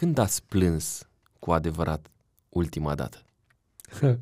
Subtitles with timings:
[0.00, 2.10] Când ați plâns cu adevărat
[2.48, 3.22] ultima dată?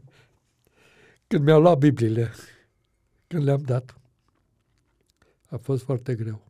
[1.26, 2.30] Când mi-au luat Bibliile,
[3.26, 3.98] când le-am dat.
[5.48, 6.40] A fost foarte greu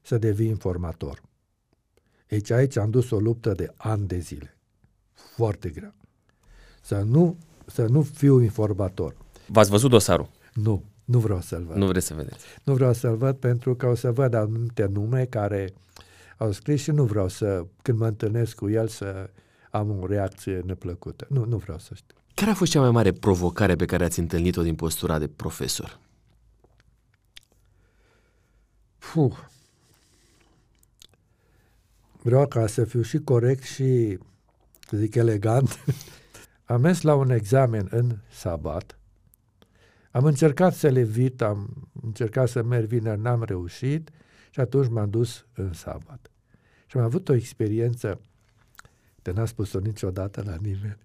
[0.00, 1.22] să devii informator.
[2.26, 4.56] Deci aici am dus o luptă de ani de zile.
[5.12, 5.94] Foarte grea.
[6.80, 7.36] Să nu,
[7.66, 9.16] să nu fiu informator.
[9.46, 10.30] V-ați văzut dosarul?
[10.52, 11.76] Nu, nu vreau să-l văd.
[11.76, 12.44] Nu vreți să vedeți?
[12.64, 15.72] Nu vreau să-l văd pentru că o să văd anumite nume care
[16.42, 19.30] au scris și nu vreau să, când mă întâlnesc cu el, să
[19.70, 21.26] am o reacție neplăcută.
[21.28, 22.16] Nu, nu vreau să știu.
[22.34, 25.98] Care a fost cea mai mare provocare pe care ați întâlnit-o din postura de profesor?
[28.98, 29.36] Puh.
[32.22, 34.18] Vreau ca să fiu și corect și,
[34.88, 35.84] să zic, elegant.
[36.64, 38.98] Am mers la un examen în sabat.
[40.10, 44.10] Am încercat să le evit, am încercat să merg vineri, n-am reușit
[44.50, 46.31] și atunci m-am dus în sabat.
[46.92, 48.20] Și am avut o experiență,
[49.22, 50.98] de n-a spus-o niciodată la nimeni.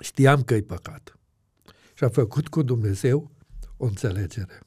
[0.00, 1.18] Știam că e păcat.
[1.94, 3.30] Și am făcut cu Dumnezeu
[3.76, 4.60] o înțelegere.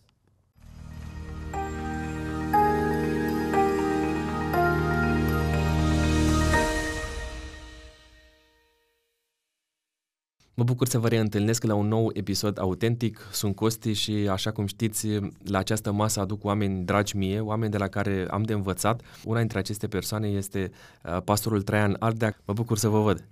[10.59, 13.27] Mă bucur să vă reîntâlnesc la un nou episod autentic.
[13.31, 15.07] Sunt Costi și, așa cum știți,
[15.45, 19.01] la această masă aduc oameni dragi mie, oameni de la care am de învățat.
[19.23, 20.71] Una dintre aceste persoane este
[21.03, 22.37] uh, pastorul Traian Ardea.
[22.45, 23.23] Mă bucur să vă văd.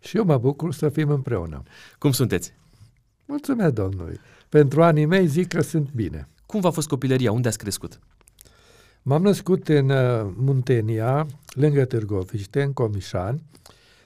[0.00, 1.62] Și eu mă bucur să fim împreună.
[1.98, 2.52] Cum sunteți?
[3.24, 4.20] Mulțumesc Domnului.
[4.48, 6.28] Pentru anii mei zic că sunt bine.
[6.46, 7.32] Cum v-a fost copilăria?
[7.32, 7.98] Unde ați crescut?
[9.02, 13.42] M-am născut în uh, Muntenia, lângă Târgoviște, în Comișani,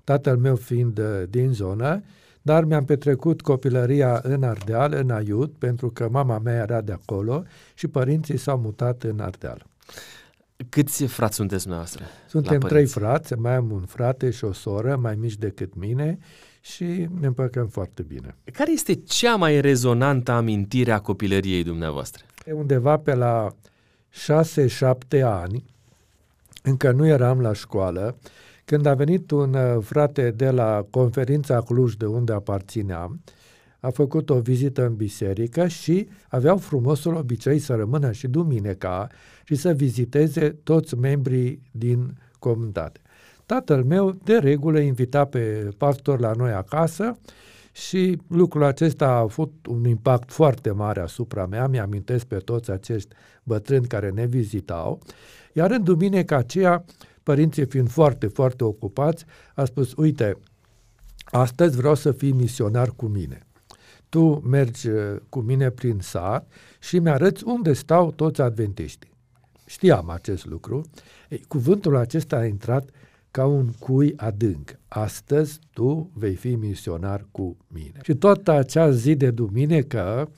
[0.04, 2.02] tatăl meu fiind uh, din zonă,
[2.42, 7.42] dar mi-am petrecut copilăria în Ardeal, în Aiut, pentru că mama mea era de acolo
[7.74, 9.66] și părinții s-au mutat în Ardeal.
[10.68, 12.04] Câți frați sunteți dumneavoastră?
[12.28, 16.18] Suntem trei frați, mai am un frate și o soră mai mici decât mine
[16.60, 18.36] și ne împăcăm foarte bine.
[18.52, 22.24] Care este cea mai rezonantă amintire a copilăriei dumneavoastră?
[22.46, 23.54] E undeva pe la
[25.18, 25.64] 6-7 ani,
[26.62, 28.16] încă nu eram la școală,
[28.70, 33.20] când a venit un uh, frate de la conferința Cluj, de unde aparțineam,
[33.80, 39.06] a făcut o vizită în biserică și aveau frumosul obicei să rămână și duminica
[39.44, 43.00] și să viziteze toți membrii din comunitate.
[43.46, 47.18] Tatăl meu, de regulă, invita pe pastor la noi acasă
[47.72, 53.14] și lucrul acesta a avut un impact foarte mare asupra mea, mi-amintesc pe toți acești
[53.42, 55.00] bătrâni care ne vizitau,
[55.52, 56.84] iar în duminica aceea
[57.22, 60.38] părinții fiind foarte, foarte ocupați, a spus, uite,
[61.24, 63.46] astăzi vreau să fii misionar cu mine.
[64.08, 69.10] Tu mergi uh, cu mine prin sat și mi-arăți unde stau toți adventiștii.
[69.66, 70.90] Știam acest lucru.
[71.28, 72.90] Ei, cuvântul acesta a intrat
[73.30, 74.78] ca un cui adânc.
[74.88, 77.98] Astăzi tu vei fi misionar cu mine.
[78.02, 80.30] Și tot acea zi de duminică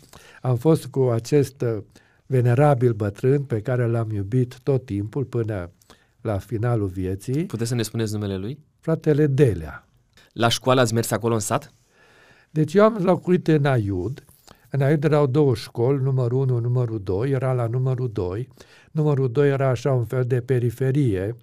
[0.43, 1.79] am fost cu acest uh,
[2.27, 5.71] venerabil bătrân pe care l-am iubit tot timpul până
[6.23, 7.47] la finalul vieții.
[7.47, 8.59] Puteți să ne spuneți numele lui?
[8.81, 9.87] Fratele Delea.
[10.33, 11.73] La școală ați mers acolo în sat?
[12.51, 14.25] Deci eu am locuit în Aiud.
[14.71, 18.49] În Aiud erau două școli, numărul 1, numărul 2, era la numărul 2.
[18.91, 21.37] Numărul 2 era așa un fel de periferie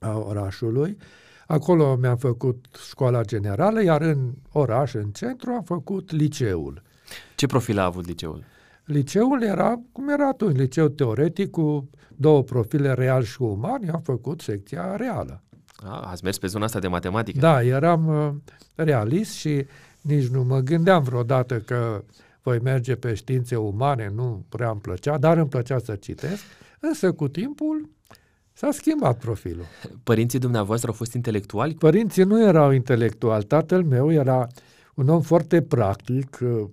[0.00, 0.96] a orașului.
[1.46, 6.82] Acolo mi-am făcut școala generală, iar în oraș, în centru, am făcut liceul.
[7.34, 8.44] Ce profil a avut liceul?
[8.84, 14.40] Liceul era cum era atunci, liceu teoretic cu două profile real și uman, am făcut
[14.40, 15.42] secția reală.
[15.76, 17.38] A, ați mers pe zona asta de matematică?
[17.38, 19.66] Da, eram uh, realist și
[20.00, 22.04] nici nu mă gândeam vreodată că
[22.42, 26.42] voi merge pe științe umane, nu prea îmi plăcea, dar îmi plăcea să citesc,
[26.80, 27.88] însă cu timpul
[28.52, 29.64] s-a schimbat profilul.
[30.02, 31.74] Părinții dumneavoastră au fost intelectuali?
[31.74, 33.44] Părinții nu erau intelectuali.
[33.44, 34.46] Tatăl meu era
[34.94, 36.68] un om foarte practic, uh,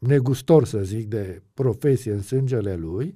[0.00, 3.14] negustor, să zic, de profesie în sângele lui,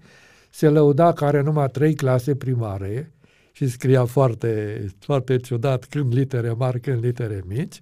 [0.50, 3.12] se lăuda că are numai trei clase primare
[3.52, 7.80] și scria foarte, foarte ciudat când litere mari, când litere mici.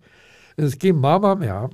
[0.56, 1.68] În schimb, mama mea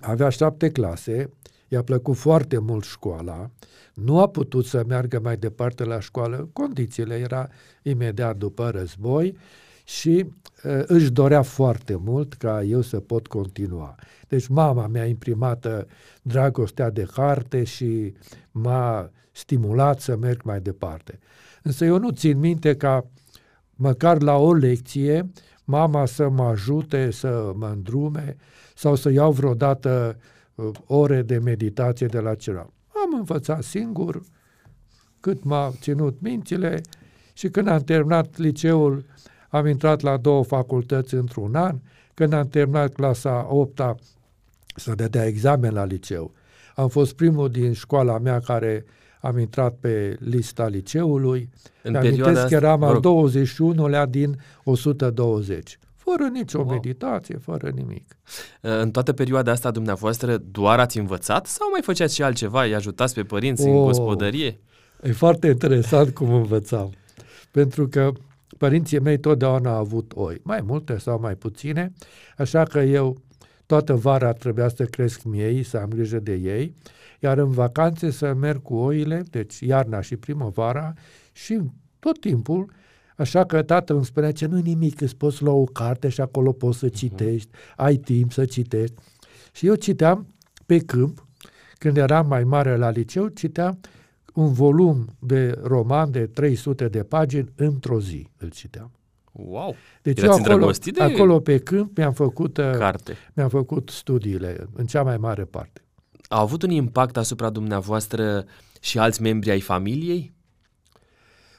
[0.00, 1.30] avea șapte clase,
[1.68, 3.50] i-a plăcut foarte mult școala,
[3.94, 7.48] nu a putut să meargă mai departe la școală, condițiile era
[7.82, 9.36] imediat după război
[9.86, 10.26] și
[10.64, 13.94] uh, își dorea foarte mult ca eu să pot continua.
[14.28, 15.86] Deci mama mi-a imprimat
[16.22, 18.12] dragostea de carte și
[18.50, 21.18] m-a stimulat să merg mai departe.
[21.62, 23.06] Însă eu nu țin minte ca
[23.74, 25.30] măcar la o lecție
[25.64, 28.36] mama să mă ajute, să mă îndrume
[28.74, 30.18] sau să iau vreodată
[30.54, 32.70] uh, ore de meditație de la ceva.
[33.04, 34.22] Am învățat singur
[35.20, 36.80] cât m-a ținut mințile
[37.32, 39.04] și când am terminat liceul
[39.56, 41.76] am intrat la două facultăți într-un an,
[42.14, 43.80] când am terminat clasa 8
[44.76, 46.32] să dădea examen la liceu.
[46.74, 48.84] Am fost primul din școala mea care
[49.20, 51.48] am intrat pe lista liceului.
[51.82, 55.78] În amintesc că eram al 21-lea din 120
[56.10, 56.68] fără nicio wow.
[56.68, 58.16] meditație, fără nimic.
[58.60, 62.64] În toată perioada asta dumneavoastră doar ați învățat sau mai făceați și altceva?
[62.64, 64.58] Îi ajutați pe părinți oh, în gospodărie?
[65.02, 66.92] E foarte interesant cum învățam.
[67.50, 68.12] Pentru că
[68.58, 71.92] părinții mei totdeauna au avut oi, mai multe sau mai puține,
[72.36, 73.16] așa că eu
[73.66, 76.74] toată vara trebuia să cresc miei, să am grijă de ei,
[77.20, 80.92] iar în vacanțe să merg cu oile, deci iarna și primăvara,
[81.32, 81.60] și
[81.98, 82.70] tot timpul
[83.16, 86.52] Așa că tatăl îmi spunea ce nu nimic, îți poți lua o carte și acolo
[86.52, 86.94] poți să mhm.
[86.94, 88.94] citești, ai timp să citești.
[89.52, 90.26] Și eu citeam
[90.66, 91.26] pe câmp,
[91.78, 93.80] când eram mai mare la liceu, citeam
[94.36, 98.90] un volum de roman de 300 de pagini într-o zi, îl citeam.
[99.32, 99.74] Wow!
[100.02, 103.16] Deci eu acolo, de acolo pe câmp mi-am făcut, uh, carte.
[103.34, 105.80] mi-am făcut studiile, în cea mai mare parte.
[106.28, 108.44] A avut un impact asupra dumneavoastră
[108.80, 110.34] și alți membri ai familiei?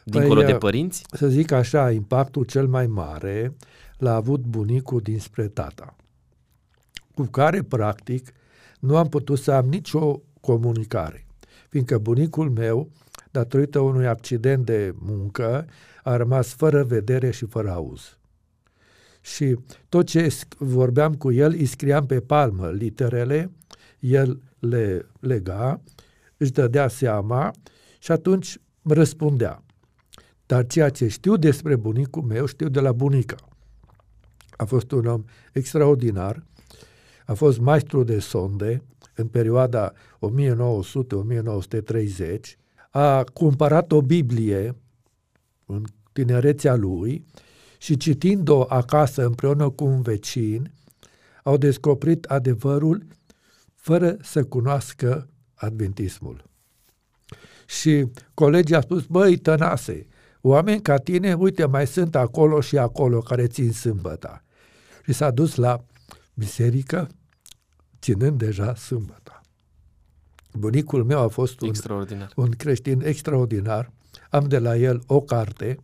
[0.03, 1.03] dincolo păi, de părinți?
[1.11, 3.55] Să zic așa, impactul cel mai mare
[3.97, 5.95] l-a avut bunicul dinspre tata,
[7.15, 8.33] cu care, practic,
[8.79, 11.26] nu am putut să am nicio comunicare,
[11.67, 12.89] fiindcă bunicul meu,
[13.31, 15.65] datorită unui accident de muncă,
[16.03, 18.17] a rămas fără vedere și fără auz.
[19.21, 19.57] Și
[19.89, 23.51] tot ce vorbeam cu el, îi scriam pe palmă literele,
[23.99, 25.81] el le lega,
[26.37, 27.51] își dădea seama
[27.99, 29.63] și atunci răspundea.
[30.45, 33.35] Dar ceea ce știu despre bunicul meu, știu de la bunica.
[34.55, 36.43] A fost un om extraordinar,
[37.25, 38.83] a fost maestru de sonde
[39.17, 39.95] în perioada 1900-1930,
[42.89, 44.75] a cumpărat o Biblie
[45.65, 45.83] în
[46.13, 47.25] tinerețea lui
[47.77, 50.71] și citind-o acasă împreună cu un vecin,
[51.43, 53.05] au descoperit adevărul
[53.75, 56.43] fără să cunoască adventismul.
[57.65, 60.07] Și colegii au spus, băi, tănase,
[60.41, 64.43] Oameni ca tine, uite, mai sunt acolo și acolo care țin sâmbăta.
[65.03, 65.83] Și s-a dus la
[66.33, 67.07] biserică
[68.01, 69.41] ținând deja sâmbăta.
[70.53, 72.31] Bunicul meu a fost un, extraordinar.
[72.35, 73.91] un creștin extraordinar.
[74.29, 75.77] Am de la el o carte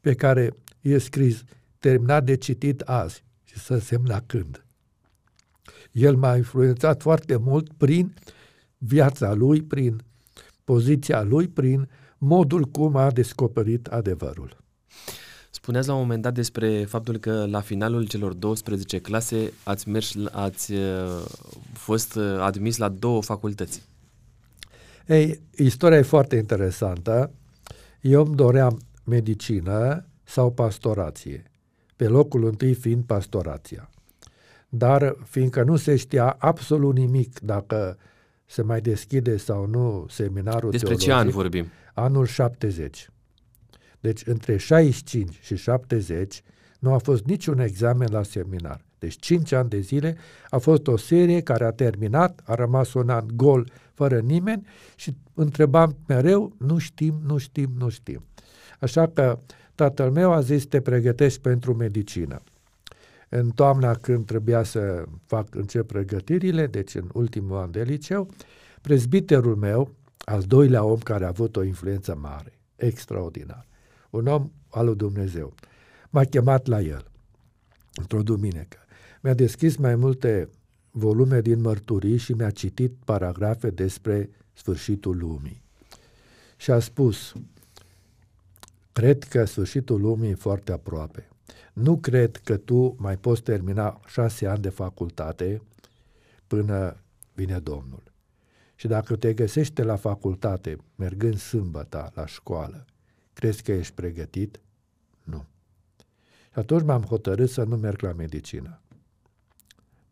[0.00, 1.44] pe care e scris
[1.78, 4.64] terminat de citit azi și să semna când.
[5.92, 8.14] El m-a influențat foarte mult prin
[8.78, 10.02] viața lui, prin
[10.64, 14.56] poziția lui, prin modul cum a descoperit adevărul.
[15.68, 20.14] Spuneați la un moment dat despre faptul că la finalul celor 12 clase ați mers,
[20.30, 21.24] ați uh,
[21.72, 23.82] fost uh, admis la două facultăți.
[25.06, 27.30] Ei, istoria e foarte interesantă.
[28.00, 31.50] Eu îmi doream medicină sau pastorație,
[31.96, 33.90] pe locul întâi fiind pastorația.
[34.68, 37.98] Dar fiindcă nu se știa absolut nimic dacă
[38.46, 41.66] se mai deschide sau nu seminarul Despre teologic, ce an vorbim?
[41.94, 43.08] Anul 70.
[44.00, 46.42] Deci între 65 și 70
[46.78, 48.84] nu a fost niciun examen la seminar.
[48.98, 50.16] Deci 5 ani de zile
[50.50, 54.66] a fost o serie care a terminat, a rămas un an gol fără nimeni
[54.96, 58.24] și întrebam mereu, nu știm, nu știm, nu știm.
[58.80, 59.38] Așa că
[59.74, 62.40] tatăl meu a zis, te pregătești pentru medicină.
[63.28, 68.30] În toamna când trebuia să fac încep pregătirile, deci în ultimul an de liceu,
[68.80, 73.66] prezbiterul meu, al doilea om care a avut o influență mare, extraordinar,
[74.10, 75.54] un om al lui Dumnezeu,
[76.10, 77.10] m-a chemat la el
[77.94, 78.78] într-o duminică.
[79.22, 80.48] Mi-a deschis mai multe
[80.90, 85.62] volume din mărturii și mi-a citit paragrafe despre sfârșitul lumii.
[86.56, 87.32] Și a spus,
[88.92, 91.28] cred că sfârșitul lumii e foarte aproape.
[91.72, 95.62] Nu cred că tu mai poți termina șase ani de facultate
[96.46, 96.96] până
[97.34, 98.02] vine Domnul.
[98.74, 102.84] Și dacă te găsești la facultate, mergând sâmbătă la școală,
[103.38, 104.60] crezi că ești pregătit?
[105.22, 105.44] Nu.
[106.52, 108.80] Și atunci m-am hotărât să nu merg la medicină.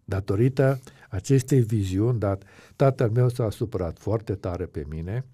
[0.04, 2.42] Datorită acestei viziuni, dat,
[2.76, 5.24] tatăl meu s-a supărat foarte tare pe mine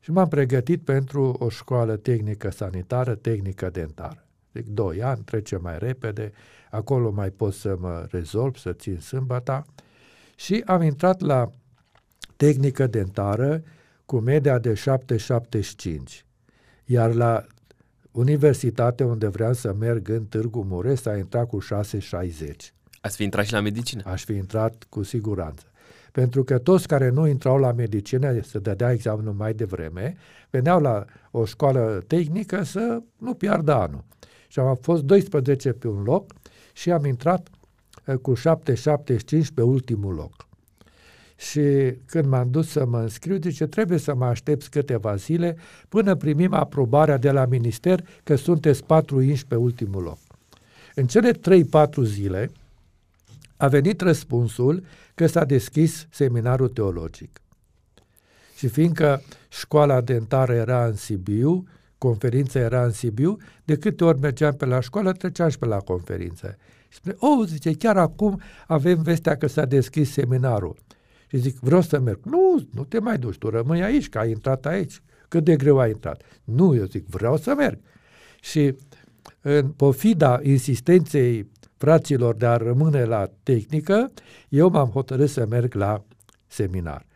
[0.00, 4.26] și m-am pregătit pentru o școală tehnică sanitară, tehnică dentară.
[4.54, 6.32] Zic, doi ani, trece mai repede,
[6.70, 9.64] acolo mai pot să mă rezolv, să țin sâmbăta.
[10.36, 11.50] Și am intrat la
[12.36, 13.62] tehnică dentară
[14.04, 16.24] cu media de 7,75.
[16.84, 17.46] Iar la
[18.10, 21.66] universitate unde vreau să merg în Târgu Mureș a intrat cu 6,60.
[23.00, 24.02] Ați fi intrat și la medicină?
[24.04, 25.64] Aș fi intrat cu siguranță.
[26.12, 30.16] Pentru că toți care nu intrau la medicină, să dădea examenul mai devreme,
[30.50, 34.04] veneau la o școală tehnică să nu piardă anul.
[34.48, 36.32] Și am fost 12 pe un loc
[36.72, 37.48] și am intrat
[38.06, 38.42] uh, cu 7,75
[39.54, 40.46] pe ultimul loc.
[41.50, 45.56] Și când m-am dus să mă înscriu, zice, trebuie să mă aștepți câteva zile
[45.88, 50.18] până primim aprobarea de la minister că sunteți patru inși pe ultimul loc.
[50.94, 51.34] În cele 3-4
[52.02, 52.50] zile
[53.56, 54.84] a venit răspunsul
[55.14, 57.40] că s-a deschis seminarul teologic.
[58.56, 61.66] Și fiindcă școala dentară era în Sibiu,
[61.98, 65.78] conferința era în Sibiu, de câte ori mergeam pe la școală, treceam și pe la
[65.78, 66.56] conferință.
[66.88, 70.76] Și spune, oh, zice, chiar acum avem vestea că s-a deschis seminarul.
[71.32, 72.18] Și zic, vreau să merg.
[72.24, 75.02] Nu, nu te mai duci, tu rămâi aici, că ai intrat aici.
[75.28, 76.22] Cât de greu ai intrat?
[76.44, 77.78] Nu, eu zic, vreau să merg.
[78.40, 78.74] Și
[79.40, 84.12] în pofida insistenței fraților de a rămâne la tehnică,
[84.48, 86.04] eu m-am hotărât să merg la
[86.46, 87.06] seminar.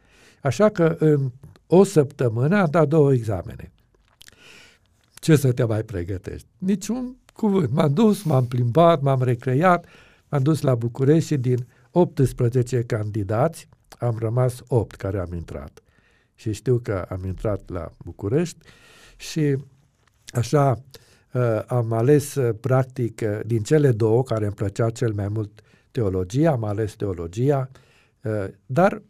[0.43, 1.33] Așa că în
[1.67, 3.73] o săptămână am dat două examene.
[5.15, 6.47] Ce să te mai pregătești?
[6.59, 7.73] Niciun cuvânt.
[7.73, 9.87] M-am dus, m-am plimbat, m-am recreat,
[10.29, 15.83] m-am dus la București și din 18 candidați am rămas 8 care am intrat.
[16.35, 18.59] Și știu că am intrat la București
[19.17, 19.57] și
[20.27, 20.83] așa
[21.33, 25.61] uh, am ales uh, practic uh, din cele două care îmi plăcea cel mai mult
[25.91, 27.71] teologia, am ales teologia,
[28.67, 29.03] dar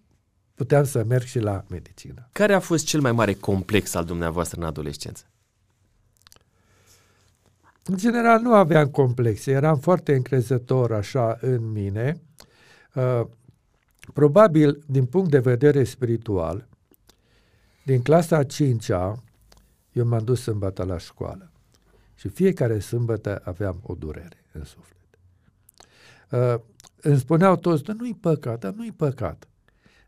[0.54, 2.28] puteam să merg și la medicină.
[2.32, 5.24] Care a fost cel mai mare complex al dumneavoastră în adolescență?
[7.84, 12.20] În general nu aveam complexe, eram foarte încrezător așa în mine.
[12.94, 13.26] Uh,
[14.12, 16.68] probabil, din punct de vedere spiritual,
[17.84, 19.22] din clasa 5-a,
[19.92, 21.50] eu m-am dus sâmbătă la școală
[22.14, 24.96] și fiecare sâmbătă aveam o durere în suflet.
[26.30, 26.60] Uh,
[27.00, 29.48] îmi spuneau toți, dar nu-i păcat, dar nu-i păcat.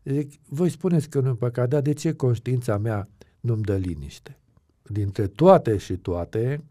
[0.03, 4.37] Zic, voi spuneți că nu-i păcat, dar de ce conștiința mea nu-mi dă liniște?
[4.81, 6.63] Dintre toate și toate,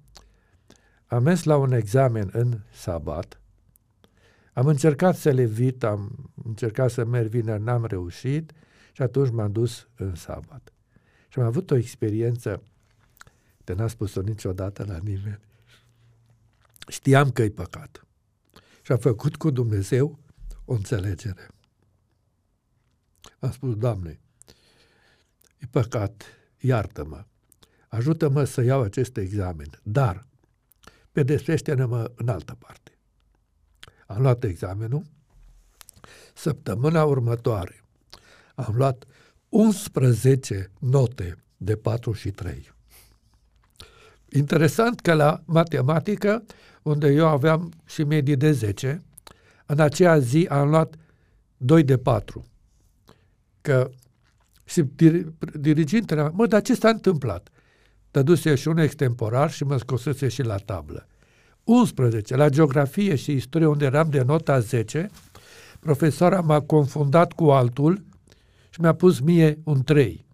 [1.07, 3.41] am mers la un examen în sabat,
[4.59, 8.53] am încercat să le vit, am încercat să merg vineri, n-am reușit
[8.93, 10.73] și atunci m-am dus în sabat.
[11.29, 12.63] Și am avut o experiență,
[13.65, 15.41] de n-a spus-o niciodată la nimeni.
[16.89, 18.07] Știam că e păcat.
[18.83, 20.19] Și am făcut cu Dumnezeu
[20.65, 21.49] o înțelegere.
[23.39, 24.21] Am spus, Doamne,
[25.59, 26.25] e păcat,
[26.59, 27.25] iartă-mă,
[27.89, 30.27] ajută-mă să iau acest examen, dar
[31.13, 32.88] pedepsește-ne-mă în altă parte.
[34.09, 35.03] Am luat examenul,
[36.35, 37.83] săptămâna următoare
[38.55, 39.05] am luat
[39.49, 42.73] 11 note de 4 și 3.
[44.29, 46.45] Interesant că la matematică,
[46.83, 49.03] unde eu aveam și medii de 10,
[49.67, 50.95] în aceea zi am luat
[51.57, 52.45] 2 de 4
[53.61, 53.91] că
[54.65, 54.83] și
[55.55, 57.49] dirigintele, mă, dar ce s-a întâmplat?
[58.11, 61.07] Dăduse și un extemporar și mă scosese și la tablă.
[61.69, 62.37] 11.
[62.37, 65.11] La geografie și istorie, unde eram de nota 10,
[65.81, 68.03] profesoara m-a confundat cu altul
[68.71, 70.25] și mi-a pus mie un 3.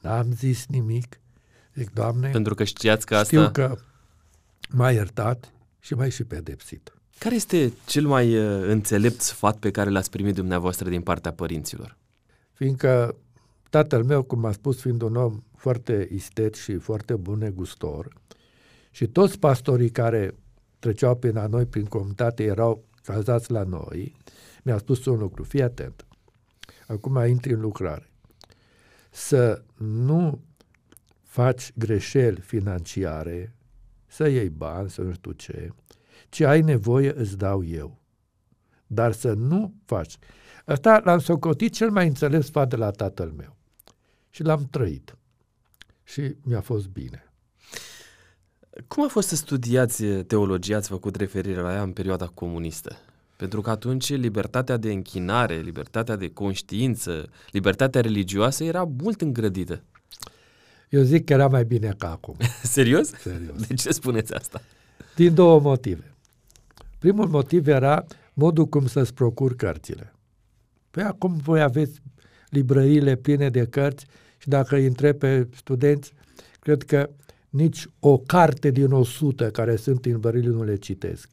[0.00, 1.20] N-am zis nimic.
[1.74, 3.50] Zic, Doamne, Pentru că știați că știu asta...
[3.50, 3.76] că
[4.70, 6.92] m-a iertat și m-ai și pedepsit.
[7.18, 11.96] Care este cel mai uh, înțelept sfat pe care l-ați primit dumneavoastră din partea părinților?
[12.62, 13.16] fiindcă
[13.70, 18.12] tatăl meu, cum a spus, fiind un om foarte istet și foarte bun negustor,
[18.92, 20.34] și toți pastorii care
[20.78, 24.16] treceau prin la noi, prin comunitate, erau cazați la noi,
[24.62, 26.06] mi-a spus un lucru, fii atent,
[26.86, 28.10] acum intri în lucrare,
[29.10, 30.42] să nu
[31.22, 33.54] faci greșeli financiare,
[34.06, 35.72] să iei bani, să nu știu ce,
[36.28, 38.00] ce ai nevoie îți dau eu.
[38.86, 40.16] Dar să nu faci.
[40.64, 43.56] Asta l-am socotit cel mai înțeles sfat de la tatăl meu.
[44.30, 45.16] Și l-am trăit.
[46.02, 47.31] Și mi-a fost bine.
[48.88, 52.96] Cum a fost să studiați teologia, ați făcut referire la ea în perioada comunistă?
[53.36, 59.82] Pentru că atunci libertatea de închinare, libertatea de conștiință, libertatea religioasă era mult îngrădită.
[60.88, 62.36] Eu zic că era mai bine ca acum.
[62.62, 63.08] Serios?
[63.08, 63.66] Serios.
[63.66, 64.60] De ce spuneți asta?
[65.14, 66.14] Din două motive.
[66.98, 70.12] Primul motiv era modul cum să-ți procur cărțile.
[70.90, 72.00] Păi acum voi aveți
[72.48, 74.06] librăriile pline de cărți
[74.38, 76.12] și dacă îi întreb pe studenți,
[76.60, 77.10] cred că
[77.52, 81.28] nici o carte din 100 care sunt în librăriile nu le citesc.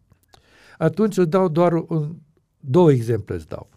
[0.77, 2.15] Atunci îți dau doar un,
[2.59, 3.69] două exemple îți dau.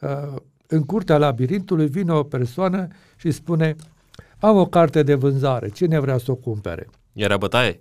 [0.00, 3.76] Uh, în curtea labirintului vine o persoană și spune
[4.38, 6.88] am o carte de vânzare, cine vrea să o cumpere?
[7.12, 7.80] Era bătaie?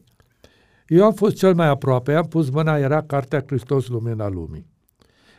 [0.87, 4.65] Eu am fost cel mai aproape, am pus mâna, era Cartea Hristos Lumina Lumii.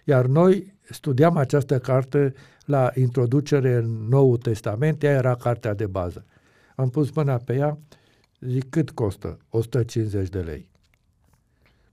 [0.05, 2.35] Iar noi studiam această carte
[2.65, 6.25] la introducere în Noul Testament, ea era cartea de bază.
[6.77, 7.79] Am pus mâna pe ea,
[8.47, 9.39] zic, cât costă?
[9.51, 10.69] 150 de lei.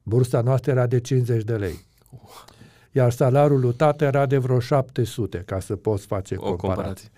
[0.04, 1.86] Bursa noastră era de 50 de lei.
[2.92, 6.74] Iar salariul lui tată era de vreo 700, ca să poți face O comparație.
[6.76, 7.10] comparație.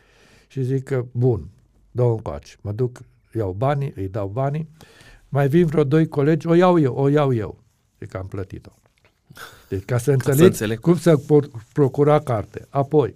[0.48, 1.48] Și zic că, bun,
[1.92, 2.56] dă încoace.
[2.62, 3.00] Mă duc,
[3.36, 4.70] iau banii, îi dau banii,
[5.30, 7.60] mai vin vreo doi colegi, o iau eu, o iau eu.
[8.00, 8.72] Zic că am plătit-o.
[9.70, 10.80] Deci ca să înțelegi înțeleg.
[10.80, 12.66] cum să por- procura carte.
[12.70, 13.16] Apoi,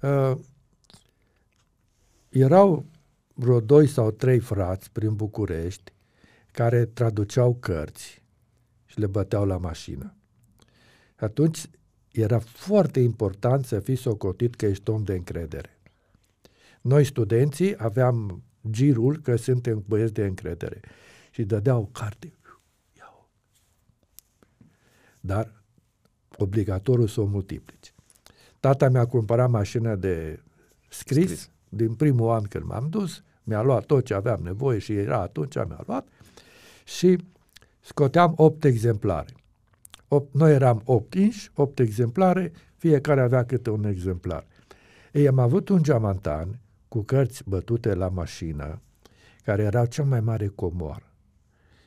[0.00, 0.32] uh,
[2.28, 2.84] erau
[3.34, 5.92] vreo doi sau trei frați prin București
[6.52, 8.22] care traduceau cărți
[8.84, 10.14] și le băteau la mașină.
[11.16, 11.70] Atunci
[12.12, 15.78] era foarte important să fii socotit că ești om de încredere.
[16.80, 20.80] Noi, studenții, aveam girul că suntem băieți de încredere
[21.30, 22.32] și dădeau carte.
[22.98, 23.28] Iau.
[25.20, 25.62] Dar
[26.36, 27.94] obligatoriu să o multiplici.
[28.60, 30.42] Tata mi-a cumpărat mașină de
[30.88, 31.50] scris, Scris.
[31.74, 35.20] Scris din primul an când m-am dus, mi-a luat tot ce aveam nevoie și era
[35.20, 36.06] atunci, mi-a luat
[36.84, 37.18] și
[37.80, 39.28] scoteam 8 exemplare.
[40.08, 44.46] 8, noi eram 8 inși, 8 exemplare, fiecare avea câte un exemplar.
[45.12, 48.80] Ei, am avut un geamantan cu cărți bătute la mașină,
[49.44, 51.08] care era cea mai mare comoară.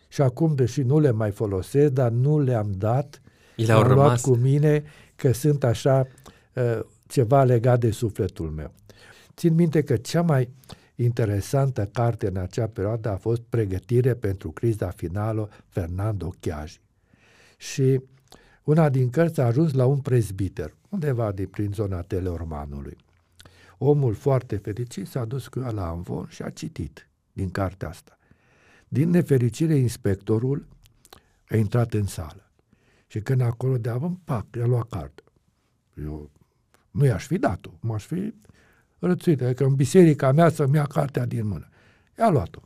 [0.07, 3.21] Și acum, deși nu le mai folosesc, dar nu le-am dat,
[3.55, 4.21] Ele au le-am luat rămas.
[4.21, 4.83] cu mine,
[5.15, 6.07] că sunt așa
[6.53, 8.71] uh, ceva legat de sufletul meu.
[9.37, 10.49] Țin minte că cea mai
[10.95, 16.81] interesantă carte în acea perioadă a fost Pregătire pentru criza finală Fernando Chiaji.
[17.57, 18.01] Și
[18.63, 22.97] una din cărți a ajuns la un prezbiter, undeva de prin zona Teleormanului.
[23.77, 28.17] Omul foarte fericit s-a dus cu ea la Amvon și a citit din cartea asta.
[28.87, 30.65] Din nefericire, inspectorul
[31.49, 32.51] a intrat în sală.
[33.07, 35.23] Și când acolo de având, pac, i-a luat carte.
[36.03, 36.29] Eu
[36.91, 38.33] nu i-aș fi dat-o, m-aș fi
[38.99, 41.67] rățuit, adică în biserica mea să-mi ia cartea din mână.
[42.19, 42.59] I-a luat-o.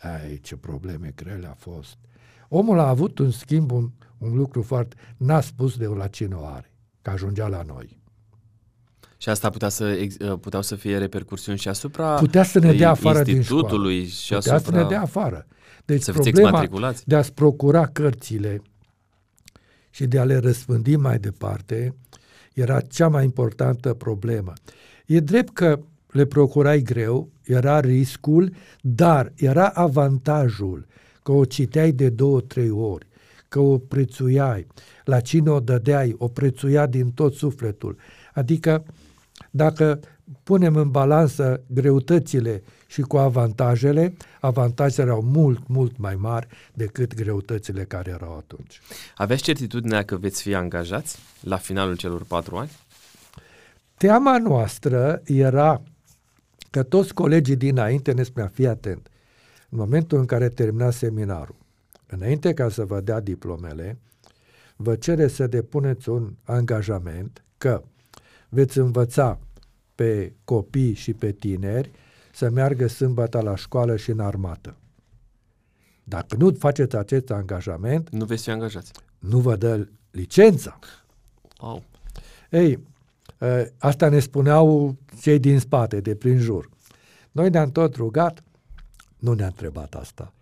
[0.00, 1.96] Ai, ce probleme grele a fost.
[2.48, 4.96] Omul a avut, în schimb, un, un lucru foarte...
[5.16, 8.00] N-a spus de la cine o are, că ajungea la noi.
[9.16, 12.72] Și asta putea să, ex- uh, puteau să fie repercursiuni și asupra Putea să ne
[12.72, 13.60] dea afară din școală.
[13.62, 14.78] institutului și Putea asupra...
[14.78, 15.46] să ne dea afară.
[15.84, 17.06] Deci Să fiți problema exmatriculați.
[17.08, 18.62] de a-ți procura cărțile
[19.90, 21.94] și de a le răspândi mai departe
[22.54, 24.52] era cea mai importantă problemă.
[25.12, 30.86] E drept că le procurai greu, era riscul, dar era avantajul
[31.22, 33.06] că o citeai de două, trei ori,
[33.48, 34.66] că o prețuiai,
[35.04, 37.96] la cine o dădeai, o prețuia din tot sufletul.
[38.34, 38.84] Adică
[39.50, 40.00] dacă
[40.42, 47.84] punem în balansă greutățile și cu avantajele, avantajele erau mult, mult mai mari decât greutățile
[47.84, 48.80] care erau atunci.
[49.16, 52.70] Aveți certitudinea că veți fi angajați la finalul celor patru ani?
[53.96, 55.82] Teama noastră era
[56.70, 59.10] că toți colegii dinainte ne spunea, fii atent,
[59.68, 61.56] în momentul în care termina seminarul,
[62.06, 63.98] înainte ca să vă dea diplomele,
[64.76, 67.82] vă cere să depuneți un angajament că
[68.48, 69.38] veți învăța
[69.94, 71.90] pe copii și pe tineri
[72.32, 74.76] să meargă sâmbătă la școală și în armată.
[76.04, 78.92] Dacă nu faceți acest angajament, Nu veți fi angajați.
[79.18, 80.78] nu vă dă licența.
[81.60, 81.82] Wow.
[82.50, 82.78] Ei, ă,
[83.78, 86.68] asta ne spuneau cei din spate, de prin jur.
[87.32, 88.42] Noi ne-am tot rugat,
[89.18, 90.32] nu ne-a întrebat asta.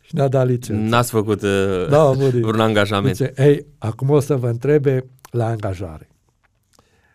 [0.00, 0.82] Și ne-a dat licență.
[0.82, 2.40] N-ați făcut uh, Da, Muri.
[2.40, 3.16] vreun angajament.
[3.16, 6.08] Zice, ei, acum o să vă întrebe la angajare.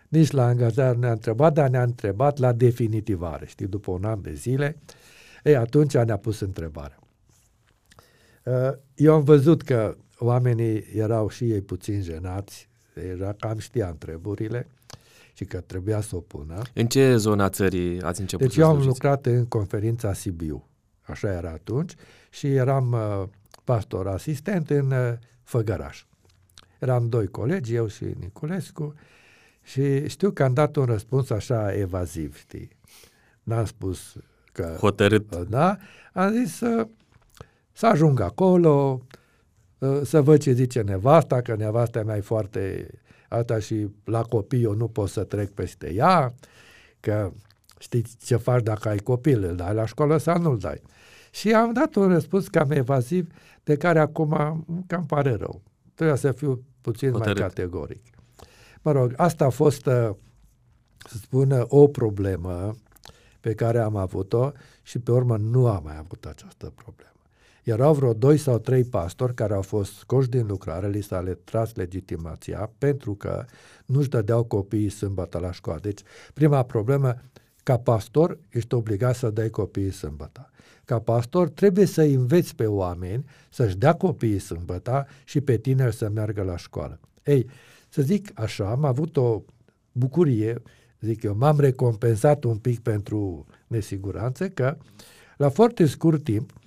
[0.08, 4.34] Nici la angajare ne-a întrebat, dar ne-a întrebat la definitivare, știi, după un an de
[4.34, 4.78] zile.
[5.44, 7.00] Ei, atunci ne-a pus întrebarea.
[8.44, 12.70] Uh, Eu am văzut că oamenii erau și ei puțin jenați,
[13.18, 14.68] era cam știa întrebările
[15.40, 16.62] și că trebuia să o pună.
[16.74, 18.94] În ce zona țării ați început Deci să eu am slujiți?
[18.94, 20.68] lucrat în conferința Sibiu,
[21.02, 21.94] așa era atunci,
[22.30, 23.28] și eram uh,
[23.64, 26.06] pastor asistent în uh, Făgăraș.
[26.80, 28.94] Eram doi colegi, eu și Niculescu,
[29.62, 32.70] și știu că am dat un răspuns așa evaziv, știi.
[33.44, 34.16] N-am spus
[34.52, 34.76] că...
[34.80, 35.36] Hotărât.
[35.36, 35.78] Da?
[36.14, 36.88] Am zis să,
[37.72, 39.02] să ajung acolo,
[39.78, 42.90] uh, să văd ce zice nevasta, că nevasta mea e foarte
[43.30, 46.34] asta și la copii eu nu pot să trec peste ea,
[47.00, 47.32] că
[47.80, 50.82] știți ce faci dacă ai copil, îl dai la școală sau nu-l dai.
[51.32, 53.28] Și am dat un răspuns cam evaziv,
[53.64, 55.62] de care acum cam pare rău.
[55.94, 57.40] Trebuia să fiu puțin Hotărât.
[57.40, 58.02] mai categoric.
[58.82, 60.10] Mă rog, asta a fost, uh,
[61.08, 62.76] să spun, o problemă
[63.40, 67.19] pe care am avut-o și pe urmă nu am mai avut această problemă.
[67.70, 71.34] Erau vreo doi sau trei pastori care au fost scoși din lucrare, li s-a le
[71.34, 73.46] tras legitimația pentru că
[73.86, 75.80] nu-și dădeau copiii sâmbătă la școală.
[75.80, 76.02] Deci,
[76.34, 77.16] prima problemă,
[77.64, 80.50] ca pastor, ești obligat să dai copiii sâmbătă.
[80.86, 86.10] ca pastor, trebuie să înveți pe oameni să-și dea copiii sâmbăta și pe tineri să
[86.10, 87.00] meargă la școală.
[87.24, 87.50] Ei,
[87.90, 89.42] să zic așa, am avut o
[89.92, 90.62] bucurie,
[91.00, 94.78] zic eu, m-am recompensat un pic pentru nesiguranță că
[95.38, 96.59] la foarte scurt timp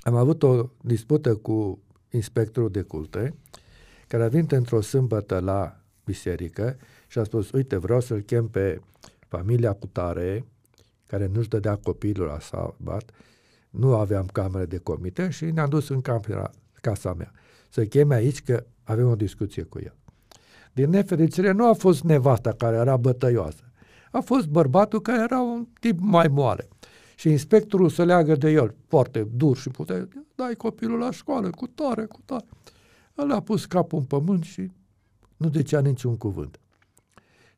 [0.00, 3.34] am avut o dispută cu inspectorul de culte,
[4.08, 8.80] care a venit într-o sâmbătă la biserică și a spus, uite, vreau să-l chem pe
[9.28, 10.44] familia cutare,
[11.06, 13.10] care nu-și dădea copiilor la sabat,
[13.70, 17.32] nu aveam cameră de comite și ne-am dus în camera, casa mea.
[17.68, 19.94] Să cheme aici că avem o discuție cu el.
[20.72, 23.72] Din nefericire, nu a fost nevasta care era bătăioasă.
[24.10, 26.68] A fost bărbatul care era un tip mai moale.
[27.20, 31.66] Și inspectorul se leagă de el, foarte dur și putea, dai copilul la școală, cu
[31.66, 32.44] tare, cu tare.
[33.18, 34.70] El a pus capul în pământ și
[35.36, 36.60] nu zicea niciun cuvânt.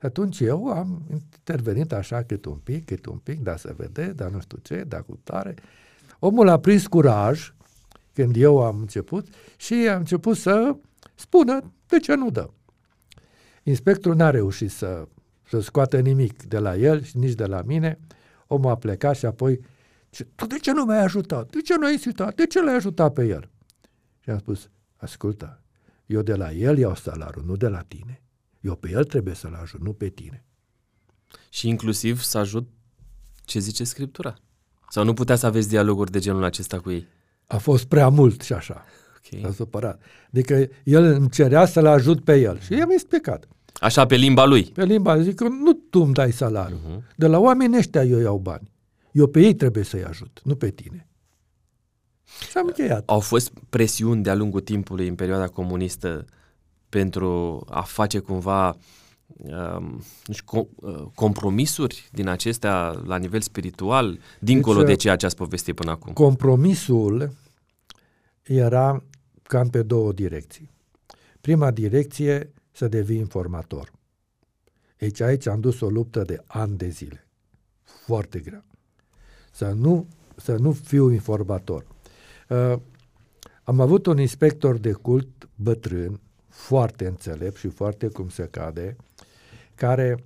[0.01, 4.31] Atunci eu am intervenit așa cât un pic, cât un pic, da să vede, dar
[4.31, 5.55] nu știu ce, da cu tare.
[6.19, 7.55] Omul a prins curaj
[8.13, 10.77] când eu am început și am început să
[11.15, 12.51] spună de ce nu dă.
[13.63, 15.09] Inspectorul n-a reușit să,
[15.49, 17.99] să scoată nimic de la el și nici de la mine.
[18.53, 19.61] Omul a plecat și apoi,
[20.35, 21.51] tu de ce nu m-ai ajutat?
[21.51, 22.35] De ce nu ai insistat?
[22.35, 23.51] De ce l-ai ajutat pe el?
[24.21, 25.63] Și am spus, ascultă,
[26.07, 28.23] eu de la el iau salariul, nu de la tine.
[28.61, 30.45] Eu pe el trebuie să-l ajut, nu pe tine.
[31.49, 32.69] Și inclusiv să ajut
[33.45, 34.35] ce zice Scriptura.
[34.89, 37.07] Sau nu putea să aveți dialoguri de genul acesta cu ei?
[37.47, 38.85] A fost prea mult și așa.
[39.27, 39.41] Okay.
[39.43, 40.03] S-a supărat.
[40.27, 43.49] Adică el îmi cerea să-l ajut pe el și i-am explicat.
[43.83, 44.65] Așa, pe limba lui?
[44.65, 45.25] Pe limba lui.
[45.25, 46.79] Zic că nu tu îmi dai salariul.
[46.79, 47.17] Uh-huh.
[47.17, 48.71] De la oamenii ăștia eu iau bani.
[49.13, 51.07] Eu pe ei trebuie să-i ajut, nu pe tine.
[52.51, 53.03] Și am încheiat.
[53.07, 56.25] Au fost presiuni de-a lungul timpului în perioada comunistă
[56.89, 58.77] pentru a face cumva
[59.27, 60.03] um,
[60.53, 65.91] uh, compromisuri din acestea la nivel spiritual, dincolo deci, de ceea ce ați povestit până
[65.91, 66.13] acum?
[66.13, 67.31] Compromisul
[68.43, 69.03] era
[69.43, 70.71] cam pe două direcții.
[71.41, 73.93] Prima direcție, să devii informator.
[74.97, 77.27] Deci aici am dus o luptă de ani de zile.
[77.83, 78.65] Foarte grea.
[79.53, 81.87] Să nu, să nu fiu informator.
[82.49, 82.75] Uh,
[83.63, 88.97] am avut un inspector de cult bătrân, foarte înțelept și foarte cum se cade,
[89.75, 90.25] care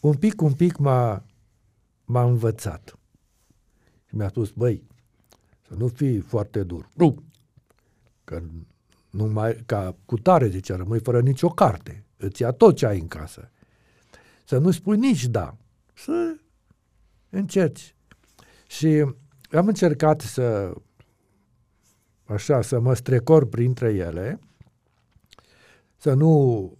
[0.00, 1.24] un pic, un pic m-a,
[2.04, 2.98] m-a învățat.
[4.06, 4.82] Și mi-a spus, băi,
[5.68, 6.88] să nu fii foarte dur.
[6.94, 7.22] Nu,
[8.24, 8.42] că
[9.10, 12.04] numai, ca cu tare, zicea, rămâi fără nicio carte.
[12.16, 13.50] Îți ia tot ce ai în casă.
[14.44, 15.56] Să nu spui nici da.
[15.94, 16.36] Să
[17.30, 17.94] încerci.
[18.66, 19.04] Și
[19.50, 20.74] am încercat să
[22.24, 24.40] așa, să mă strecor printre ele,
[25.96, 26.72] să nu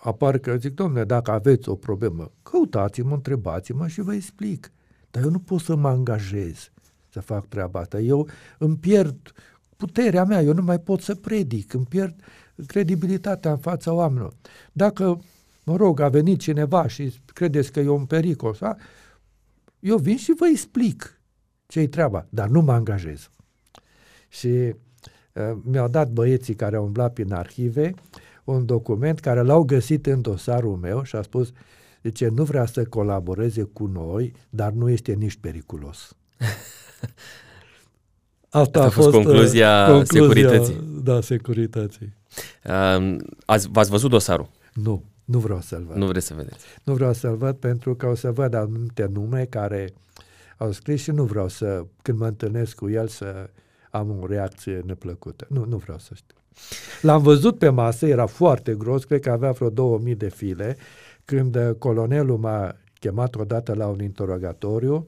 [0.00, 4.72] apar că zic, domne, dacă aveți o problemă, căutați-mă, întrebați-mă și vă explic.
[5.10, 6.70] Dar eu nu pot să mă angajez
[7.08, 8.00] să fac treaba asta.
[8.00, 8.28] Eu
[8.58, 9.32] îmi pierd
[9.78, 12.14] puterea mea, eu nu mai pot să predic, îmi pierd
[12.66, 14.34] credibilitatea în fața oamenilor.
[14.72, 15.20] Dacă,
[15.64, 18.76] mă rog, a venit cineva și credeți că e un pericol, sa,
[19.80, 21.20] eu vin și vă explic
[21.66, 23.30] ce-i treaba, dar nu mă angajez.
[24.28, 27.94] Și uh, mi-au dat băieții care au umblat prin arhive
[28.44, 31.52] un document care l-au găsit în dosarul meu și a spus,
[32.02, 36.16] zice, nu vrea să colaboreze cu noi, dar nu este nici periculos.
[38.50, 41.00] Asta, Asta a fost, concluzia, uh, concluzia securității.
[41.02, 42.14] Da, securității.
[42.64, 44.48] Uh, ați, v-ați văzut dosarul?
[44.72, 45.96] Nu, nu vreau să-l văd.
[45.96, 46.64] Nu vreți să vedeți?
[46.84, 49.92] Nu vreau să-l văd pentru că o să văd anumite nume care
[50.56, 53.50] au scris și nu vreau să, când mă întâlnesc cu el, să
[53.90, 55.46] am o reacție neplăcută.
[55.48, 56.36] Nu, nu vreau să știu.
[57.02, 60.76] L-am văzut pe masă, era foarte gros, cred că avea vreo 2000 de file,
[61.24, 65.06] când colonelul m-a chemat odată la un interogatoriu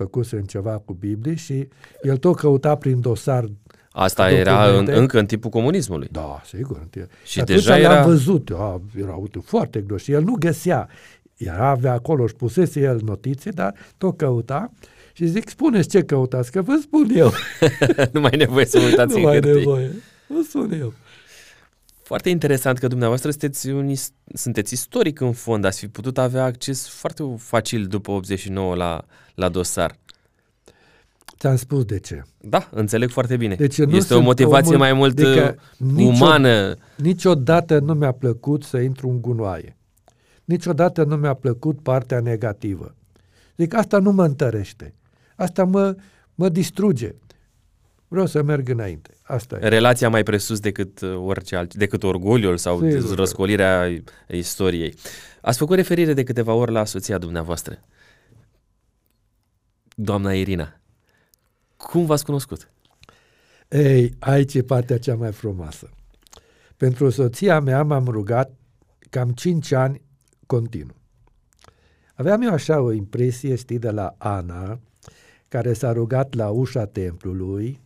[0.00, 1.68] făcusem ceva cu Biblie și
[2.02, 3.44] el tot căuta prin dosar
[3.92, 6.08] Asta era în, încă în timpul comunismului.
[6.10, 6.88] Da, sigur.
[7.22, 7.94] Și, și deja era...
[7.94, 10.88] l-am văzut, a, era uite, foarte gros și el nu găsea.
[11.36, 14.72] Era avea acolo și pusese el notițe, dar tot căuta
[15.12, 17.32] și zic, spuneți ce căutați, că vă spun eu.
[18.12, 19.90] nu mai nevoie să uitați Nu mai nevoie,
[20.26, 20.92] vă spun eu.
[22.10, 23.92] Foarte interesant că dumneavoastră sunteți, un,
[24.34, 29.48] sunteți istoric în fond, ați fi putut avea acces foarte facil după 89 la, la
[29.48, 29.96] dosar.
[31.38, 32.22] Ți-am spus de ce.
[32.40, 33.54] Da, înțeleg foarte bine.
[33.54, 35.58] Deci nu este o motivație omul, mai mult adică
[35.96, 36.68] umană.
[36.68, 39.76] Nicio, niciodată nu mi-a plăcut să intru în gunoaie.
[40.44, 42.94] Niciodată nu mi-a plăcut partea negativă.
[43.56, 44.94] Zic, asta nu mă întărește.
[45.36, 45.96] Asta mă,
[46.34, 47.14] mă distruge.
[48.10, 49.10] Vreau să merg înainte.
[49.22, 49.68] Asta e.
[49.68, 53.16] Relația mai presus decât uh, orice alt, decât orgoliul sau Sigur.
[53.16, 54.94] răscolirea istoriei.
[55.40, 57.78] Ați făcut referire de câteva ori la soția dumneavoastră.
[59.94, 60.80] Doamna Irina,
[61.76, 62.70] Cum v-ați cunoscut?
[63.68, 65.90] Ei, aici e partea cea mai frumoasă.
[66.76, 68.52] Pentru soția mea m-am rugat
[69.10, 70.02] cam 5 ani
[70.46, 70.94] continuu.
[72.14, 74.80] Aveam eu așa o impresie, știi, de la Ana,
[75.48, 77.80] care s-a rugat la ușa templului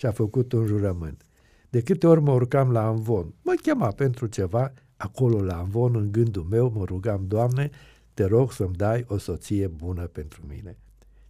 [0.00, 1.22] și a făcut un jurământ.
[1.70, 6.12] De câte ori mă urcam la Anvon, mă chema pentru ceva, acolo la Anvon, în
[6.12, 7.70] gândul meu, mă rugam, Doamne,
[8.14, 10.76] te rog să-mi dai o soție bună pentru mine.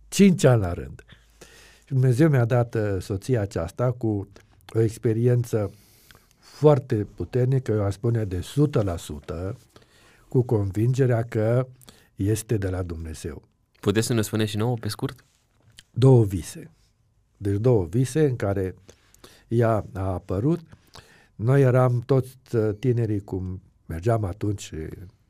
[0.08, 1.04] Cinci ani la rând.
[1.84, 4.28] Și Dumnezeu mi-a dat uh, soția aceasta cu
[4.74, 5.70] o experiență
[6.38, 8.40] foarte puternică, eu aș spune de
[9.52, 9.52] 100%,
[10.28, 11.66] cu convingerea că
[12.14, 13.42] este de la Dumnezeu.
[13.80, 15.24] Puteți să ne spuneți și nouă, pe scurt?
[15.90, 16.70] Două vise.
[17.42, 18.74] Deci două vise în care
[19.48, 20.60] ea a apărut.
[21.34, 24.72] Noi eram toți uh, tinerii cum mergeam atunci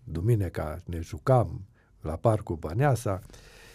[0.04, 1.60] duminica, ne jucam
[2.00, 3.20] la parcul Băneasa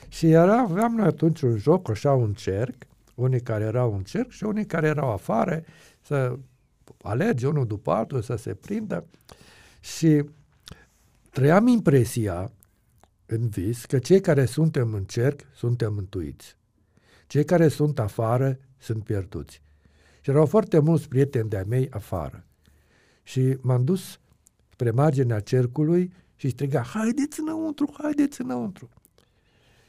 [0.08, 2.76] și era, aveam noi atunci un joc, așa un cerc,
[3.16, 5.64] unii care erau în cerc și unii care erau afară,
[6.02, 6.38] să
[7.02, 9.06] alege unul după altul, să se prindă
[9.80, 10.24] și
[11.30, 12.52] trăiam impresia
[13.26, 16.58] în vis că cei care suntem în cerc suntem mântuiți.
[17.28, 19.62] Cei care sunt afară sunt pierduți.
[20.22, 22.46] Și erau foarte mulți prieteni de-a mei afară.
[23.24, 24.20] Și m-am dus
[24.70, 28.90] spre marginea cercului și striga, haideți înăuntru, haideți înăuntru.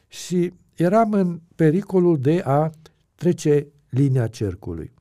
[0.08, 2.70] Și eram în pericolul de a
[3.14, 4.92] trece linia cercului.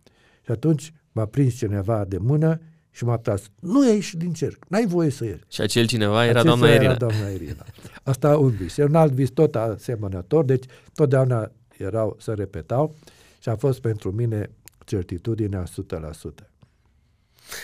[0.43, 3.49] Și atunci m-a prins cineva de mână și m-a tras.
[3.59, 5.43] Nu ieși din cerc, n-ai voie să ieși.
[5.49, 6.83] Și acel cineva era acel doamna Irina.
[6.83, 7.65] Era doamna Irina.
[8.03, 8.77] Asta un vis.
[8.77, 12.95] Era un alt vis tot asemănător, deci totdeauna erau, să repetau
[13.39, 14.49] și a fost pentru mine
[14.85, 15.69] certitudinea 100%.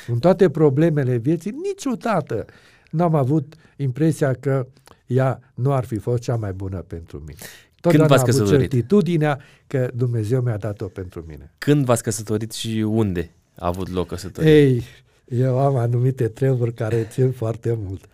[0.08, 2.46] În toate problemele vieții, niciodată
[2.90, 4.68] n-am avut impresia că
[5.06, 7.40] ea nu ar fi fost cea mai bună pentru mine.
[7.82, 8.60] Când v-ați căsătorit?
[8.60, 11.52] certitudinea că Dumnezeu mi-a dat-o pentru mine.
[11.58, 14.52] Când v-ați căsătorit și unde a avut loc căsătoria?
[14.52, 14.84] Ei,
[15.28, 18.06] eu am anumite treburi care țin foarte mult.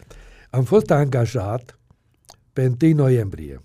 [0.49, 1.79] Am fost angajat
[2.53, 3.61] pe 1 noiembrie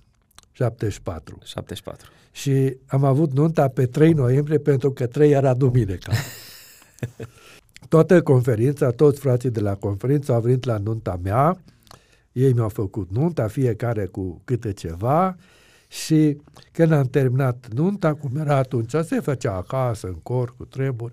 [0.53, 1.38] 74.
[1.45, 2.11] 74.
[2.33, 6.12] Și am avut nunta pe 3 noiembrie pentru că 3 era duminica.
[7.88, 11.59] Toată conferința, toți frații de la conferință au venit la nunta mea,
[12.33, 15.37] ei mi-au făcut nunta, fiecare cu câte ceva.
[15.88, 16.37] Și
[16.73, 21.12] când am terminat nunta, cum era atunci, se făcea acasă, în cor, cu treburi,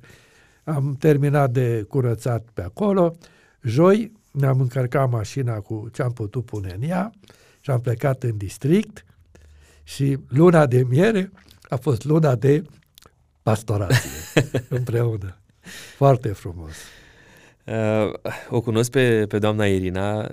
[0.64, 3.16] am terminat de curățat pe acolo,
[3.62, 7.12] joi ne-am încărcat mașina cu ce am putut pune în ea
[7.60, 9.06] și am plecat în district
[9.89, 11.32] și luna de miere
[11.69, 12.63] a fost luna de
[13.41, 14.10] pastorație
[14.69, 15.38] împreună.
[15.95, 16.71] Foarte frumos.
[17.65, 18.13] Uh,
[18.49, 20.32] o cunosc pe, pe doamna Irina,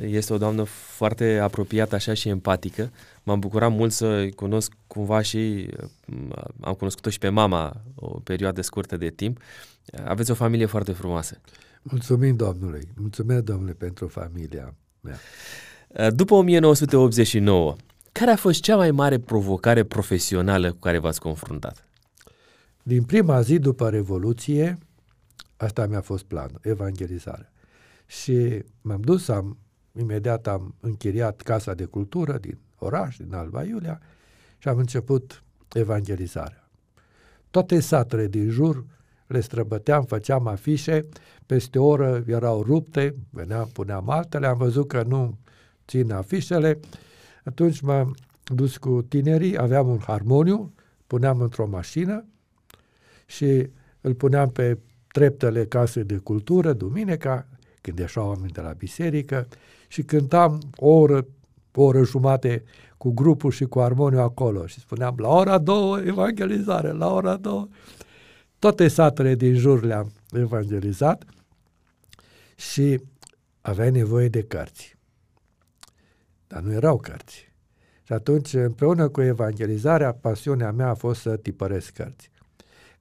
[0.00, 2.90] este o doamnă foarte apropiată așa și empatică.
[3.22, 8.60] M-am bucurat mult să cunosc cumva și uh, am cunoscut-o și pe mama o perioadă
[8.60, 9.38] scurtă de timp.
[10.04, 11.40] Aveți o familie foarte frumoasă.
[11.82, 15.18] Mulțumim Domnului, mulțumesc Domnule pentru familia mea.
[15.88, 17.76] Uh, după 1989,
[18.18, 21.86] care a fost cea mai mare provocare profesională cu care v-ați confruntat?
[22.82, 24.78] Din prima zi după Revoluție,
[25.56, 27.52] asta mi-a fost planul, evangelizarea.
[28.06, 29.58] Și m-am dus, am,
[29.98, 34.00] imediat am închiriat Casa de Cultură din oraș, din Alba Iulia,
[34.58, 36.68] și am început evangelizarea.
[37.50, 38.84] Toate satele din jur
[39.26, 41.08] le străbăteam, făceam afișe,
[41.46, 45.38] peste o oră erau rupte, veneam, puneam altele, am văzut că nu
[45.86, 46.80] țin afișele,
[47.44, 50.72] atunci m-am dus cu tinerii, aveam un harmoniu,
[51.06, 52.24] puneam într-o mașină
[53.26, 53.68] și
[54.00, 57.46] îl puneam pe treptele casei de cultură, duminica,
[57.80, 59.48] când ieșau oameni de la biserică
[59.88, 61.26] și cântam o oră,
[61.74, 62.64] o oră jumate
[62.96, 67.68] cu grupul și cu armoniu acolo și spuneam la ora două evangelizare, la ora două.
[68.58, 71.24] Toate satele din jur le-am evangelizat
[72.56, 73.00] și
[73.60, 74.93] avea nevoie de cărți.
[76.54, 77.52] Dar nu erau cărți.
[78.02, 82.30] Și atunci, împreună cu evangelizarea, pasiunea mea a fost să tipăresc cărți.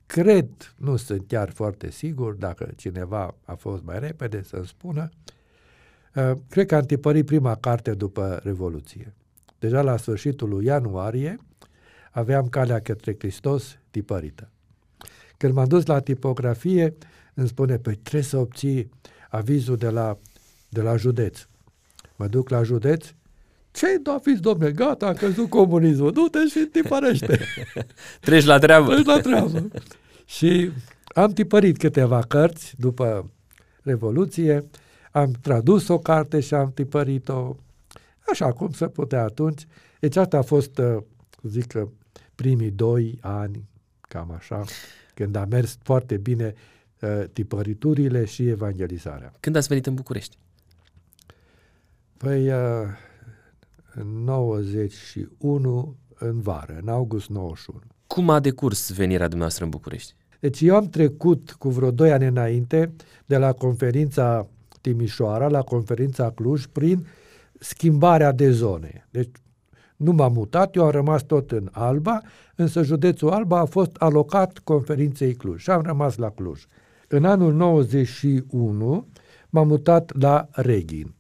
[0.06, 5.10] Cred, nu sunt chiar foarte sigur, dacă cineva a fost mai repede să-mi spună,
[6.16, 9.14] uh, cred că am tipărit prima carte după Revoluție.
[9.60, 11.38] Deja la sfârșitul lui ianuarie
[12.12, 14.50] aveam Calea către Hristos tipărită.
[15.38, 16.96] Când m-am dus la tipografie,
[17.34, 18.90] îmi spune, păi trebuie să obții
[19.30, 20.18] avizul de la,
[20.70, 21.48] de la județ.
[22.16, 23.14] Mă duc la județ,
[23.74, 27.40] ce da fiți, domne, gata, a căzut comunismul, du-te și tipărește.
[28.20, 28.94] Treci la treabă.
[28.94, 29.68] Treci la treabă.
[30.26, 30.72] și
[31.08, 33.32] am tipărit câteva cărți după
[33.82, 34.70] Revoluție,
[35.12, 37.56] am tradus o carte și am tipărit-o
[38.32, 39.68] așa cum se putea atunci.
[40.00, 40.98] Deci asta a fost, uh,
[41.42, 41.74] zic,
[42.36, 43.70] primii doi ani,
[44.02, 44.64] cam așa,
[45.14, 46.54] când a mers foarte bine
[47.00, 49.34] uh, tipăriturile și evangelizarea.
[49.40, 50.38] Când ați venit în București?
[52.18, 52.56] Păi, uh,
[53.96, 57.80] în 91, în vară, în august 91.
[58.08, 60.16] Cum a decurs venirea dumneavoastră în București?
[60.40, 62.94] Deci eu am trecut cu vreo doi ani înainte
[63.26, 64.48] de la conferința
[64.82, 67.08] Timișoara la conferința Cluj prin
[67.60, 69.08] schimbarea de zone.
[69.12, 69.30] Deci
[69.96, 72.22] nu m-am mutat, eu am rămas tot în Alba,
[72.56, 76.66] însă județul Alba a fost alocat conferinței Cluj și am rămas la Cluj.
[77.08, 79.08] În anul 91
[79.50, 81.16] m-am mutat la Reghin.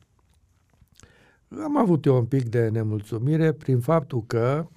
[1.61, 4.67] Am avut eu un pic de nemulțumire prin faptul că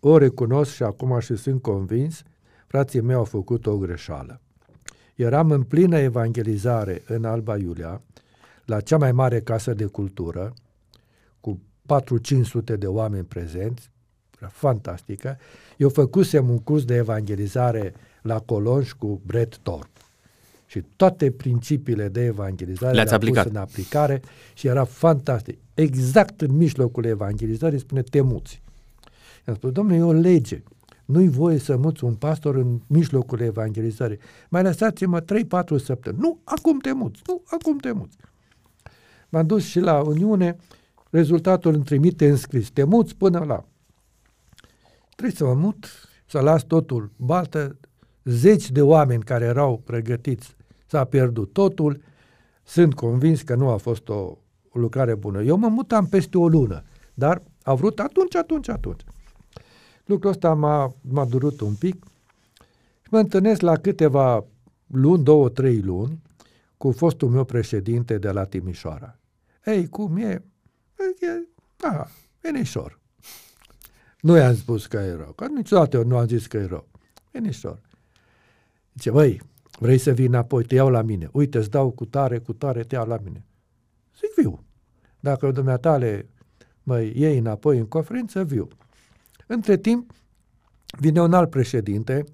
[0.00, 2.22] o recunosc și acum și sunt convins,
[2.66, 4.40] frații mei au făcut o greșeală.
[5.14, 8.02] Eram în plină evangelizare în Alba Iulia,
[8.64, 10.54] la cea mai mare casă de cultură,
[11.40, 11.60] cu
[12.72, 13.90] 4-500 de oameni prezenți,
[14.50, 15.38] fantastică.
[15.76, 19.95] Eu făcusem un curs de evangelizare la Colonș cu Brett Thorpe.
[20.66, 23.44] Și toate principiile de evangelizare le-ați le-am aplicat.
[23.44, 24.20] pus în aplicare
[24.54, 25.58] și era fantastic.
[25.74, 28.62] Exact în mijlocul evangelizării spune temuți.
[29.46, 30.62] I-am spus, domnule, e o lege.
[31.04, 34.18] Nu-i voie să muți un pastor în mijlocul evangelizării.
[34.48, 35.24] Mai lăsați-mă 3-4
[35.84, 36.22] săptămâni.
[36.22, 37.22] Nu, acum te muți.
[37.26, 38.16] Nu, acum te muți.
[39.28, 40.56] M-am dus și la Uniune,
[41.10, 42.70] rezultatul îmi trimite în scris.
[42.70, 43.64] Te muți până la...
[45.16, 45.86] Trebuie să mă mut,
[46.26, 47.76] să las totul baltă.
[48.24, 50.55] Zeci de oameni care erau pregătiți
[50.86, 52.02] s-a pierdut totul.
[52.62, 54.14] Sunt convins că nu a fost o,
[54.68, 55.42] o lucrare bună.
[55.42, 59.04] Eu mă mutam peste o lună, dar a vrut atunci, atunci, atunci.
[60.04, 62.04] Lucrul ăsta m-a, m-a durut un pic
[63.02, 64.44] și mă întâlnesc la câteva
[64.86, 66.22] luni, două, trei luni,
[66.76, 69.18] cu fostul meu președinte de la Timișoara.
[69.64, 70.42] Ei, cum e?
[71.20, 72.06] E, da,
[72.40, 72.98] venișor.
[74.20, 76.88] Nu i-am spus că e rău, că niciodată eu nu am zis că e rău.
[77.30, 77.80] Venișor.
[78.94, 79.40] Zice, băi,
[79.78, 81.28] vrei să vii înapoi, te iau la mine.
[81.32, 83.44] Uite, îți dau cu tare, cu tare, te iau la mine.
[84.18, 84.64] Zic, viu.
[85.20, 86.28] Dacă dumneatale
[86.82, 88.68] mă iei înapoi în conferință, viu.
[89.46, 90.10] Între timp,
[90.98, 92.24] vine un alt președinte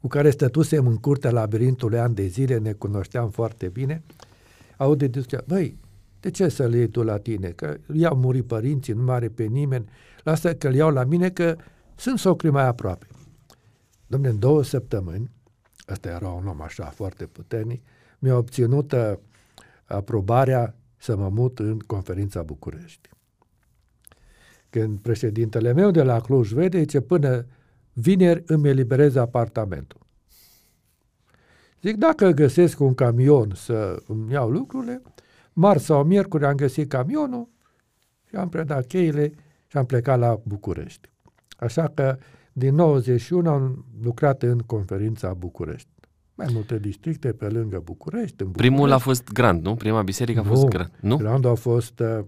[0.00, 4.02] cu care stătusem în curtea labirintului ani de zile, ne cunoșteam foarte bine,
[4.76, 5.78] aude discuția, băi,
[6.20, 7.48] de ce să-l iei tu la tine?
[7.48, 9.88] Că i-au murit părinții, nu mare pe nimeni,
[10.22, 11.56] lasă că-l iau la mine că
[11.94, 13.06] sunt socri mai aproape.
[14.06, 15.30] Dom'le, în două săptămâni,
[15.88, 17.82] ăsta era un om așa foarte puternic,
[18.18, 19.12] mi-a obținut uh,
[19.84, 23.08] aprobarea să mă mut în conferința București.
[24.70, 27.46] Când președintele meu de la Cluj vede, zice, până
[27.92, 30.00] vineri îmi eliberez apartamentul.
[31.82, 35.02] Zic, dacă găsesc un camion să îmi iau lucrurile,
[35.52, 37.48] marți sau miercuri am găsit camionul
[38.28, 39.32] și am predat cheile
[39.66, 41.10] și am plecat la București.
[41.58, 42.18] Așa că
[42.58, 45.88] din 91 am lucrat în conferința București.
[46.34, 48.42] Mai multe districte pe lângă București.
[48.42, 48.72] În București.
[48.74, 49.74] Primul a fost Grand, nu?
[49.74, 51.16] Prima biserică a fost Nu, Grand, nu?
[51.16, 52.24] Grandul a fost uh,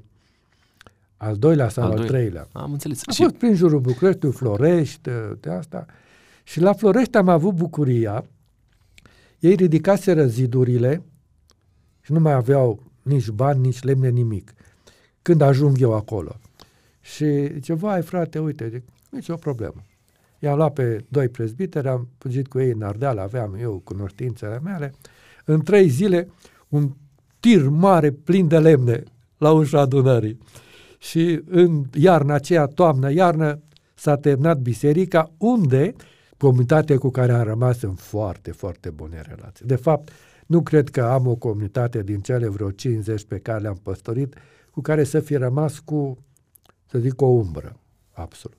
[1.16, 2.18] al doilea sau Al al, doilea.
[2.18, 2.48] treilea.
[2.52, 3.02] Am înțeles.
[3.06, 5.86] A Și fost prin jurul Bucureștiului, Florești, uh, de asta.
[6.42, 8.24] Și la Florești am avut bucuria.
[9.38, 11.02] Ei ridicaseră zidurile
[12.00, 14.52] și nu mai aveau nici bani, nici lemne, nimic.
[15.22, 16.36] Când ajung eu acolo.
[17.00, 19.84] Și zice, vai frate, uite, zic, nici o problemă.
[20.40, 24.94] I-am luat pe doi prezbiteri, am fugit cu ei în Ardeal, aveam eu cunoștințele mele.
[25.44, 26.28] În trei zile,
[26.68, 26.90] un
[27.40, 29.02] tir mare plin de lemne
[29.38, 30.38] la ușa adunării.
[30.98, 33.60] Și în iarna aceea, toamnă, iarnă,
[33.94, 35.94] s-a terminat biserica, unde
[36.36, 39.66] comunitatea cu care am rămas în foarte, foarte bune relații.
[39.66, 40.10] De fapt,
[40.46, 44.34] nu cred că am o comunitate din cele vreo 50 pe care le-am păstorit,
[44.70, 46.18] cu care să fi rămas cu,
[46.86, 47.76] să zic, o umbră.
[48.12, 48.58] Absolut.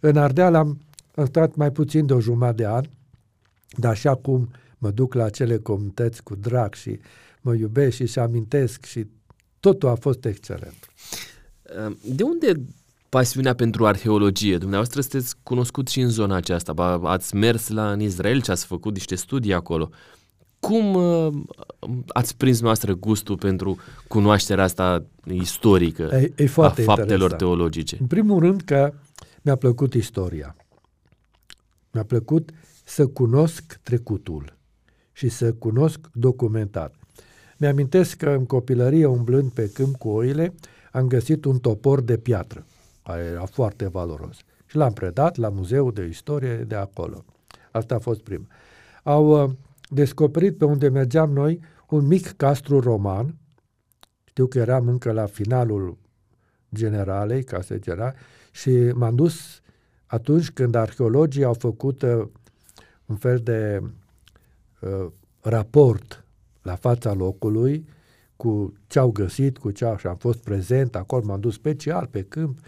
[0.00, 0.78] În Ardeal am,
[1.18, 2.84] am stat mai puțin de o jumătate de an,
[3.76, 6.98] dar așa cum mă duc la acele comunități cu drag și
[7.40, 9.06] mă iubesc și și amintesc și
[9.60, 10.90] totul a fost excelent.
[12.04, 12.52] de unde
[13.08, 14.58] pasiunea pentru arheologie?
[14.58, 16.72] Dumneavoastră sunteți cunoscut și în zona aceasta.
[16.72, 19.90] Ba, ați mers la în Israel și ați făcut niște studii acolo.
[20.60, 21.32] Cum uh,
[22.08, 27.38] ați prins noastră gustul pentru cunoașterea asta istorică E, e foarte a faptelor interesant.
[27.40, 27.96] teologice?
[28.00, 28.92] În primul rând că
[29.42, 30.56] mi-a plăcut istoria.
[31.98, 32.50] Mi-a plăcut
[32.84, 34.56] să cunosc trecutul
[35.12, 36.94] și să cunosc documentat.
[37.56, 40.54] Mi-amintesc că în copilărie, umblând pe câmp cu oile,
[40.92, 42.66] am găsit un topor de piatră,
[43.02, 44.36] care era foarte valoros.
[44.66, 47.24] Și l-am predat la Muzeul de Istorie de acolo.
[47.70, 48.46] Asta a fost prima.
[49.02, 49.50] Au uh,
[49.88, 53.34] descoperit pe unde mergeam noi un mic castru roman.
[54.24, 55.98] Știu că eram încă la finalul
[56.74, 58.14] generalei, ca să general,
[58.50, 59.60] și m-am dus
[60.08, 62.26] atunci când arheologii au făcut uh,
[63.06, 63.82] un fel de
[64.80, 65.06] uh,
[65.40, 66.24] raport
[66.62, 67.88] la fața locului
[68.36, 72.06] cu ce au găsit, cu ce au, și am fost prezent acolo, m-am dus special
[72.06, 72.58] pe câmp.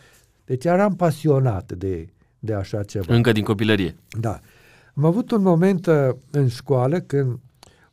[0.45, 3.15] Deci eram pasionat de, de așa ceva.
[3.15, 3.95] Încă din copilărie.
[4.21, 4.41] Da.
[4.95, 7.39] Am avut un moment uh, în școală când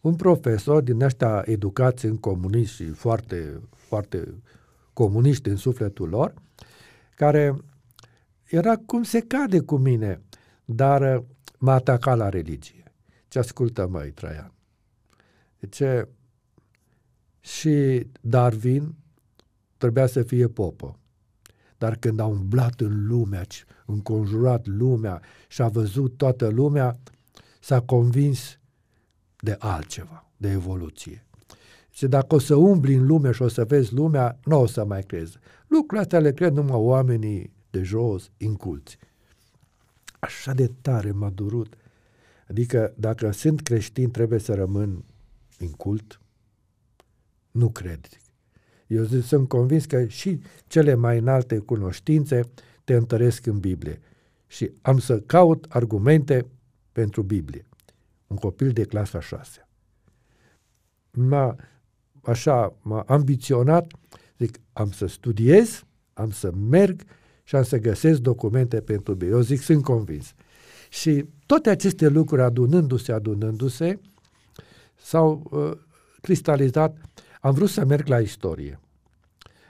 [0.01, 4.33] un profesor din ăștia educați în comuniști și foarte, foarte
[4.93, 6.33] comuniști în sufletul lor,
[7.15, 7.55] care
[8.47, 10.21] era cum se cade cu mine,
[10.65, 11.23] dar uh,
[11.59, 12.83] m-a atacat la religie.
[13.27, 14.51] Ce ascultă, măi, Traian?
[15.69, 16.07] Ce
[17.39, 18.95] și Darwin
[19.77, 20.99] trebuia să fie popă.
[21.77, 23.45] Dar când a umblat în lumea,
[23.85, 26.99] înconjurat lumea și a văzut toată lumea,
[27.59, 28.59] s-a convins
[29.39, 31.25] de altceva, de evoluție.
[31.89, 34.85] Și dacă o să umbli în lume și o să vezi lumea, nu o să
[34.85, 35.37] mai crezi.
[35.67, 38.97] Lucrurile astea le cred numai oamenii de jos, inculți.
[40.19, 41.77] Așa de tare m-a durut.
[42.49, 45.03] Adică dacă sunt creștin, trebuie să rămân
[45.59, 46.21] incult?
[47.51, 48.07] Nu cred.
[48.87, 52.41] Eu sunt convins că și cele mai înalte cunoștințe
[52.83, 53.99] te întăresc în Biblie.
[54.47, 56.45] Și am să caut argumente
[56.91, 57.65] pentru Biblie.
[58.27, 59.67] Un copil de clasa 6.
[61.11, 61.55] M-a,
[62.21, 63.91] așa, m-a ambiționat,
[64.37, 67.01] zic, am să studiez, am să merg
[67.47, 69.35] și am să găsesc documente pentru Biblie.
[69.35, 70.33] Eu zic, sunt convins.
[70.89, 73.99] Și toate aceste lucruri adunându-se, adunându-se,
[74.95, 75.71] s-au uh,
[76.21, 76.97] cristalizat.
[77.41, 78.79] Am vrut să merg la istorie.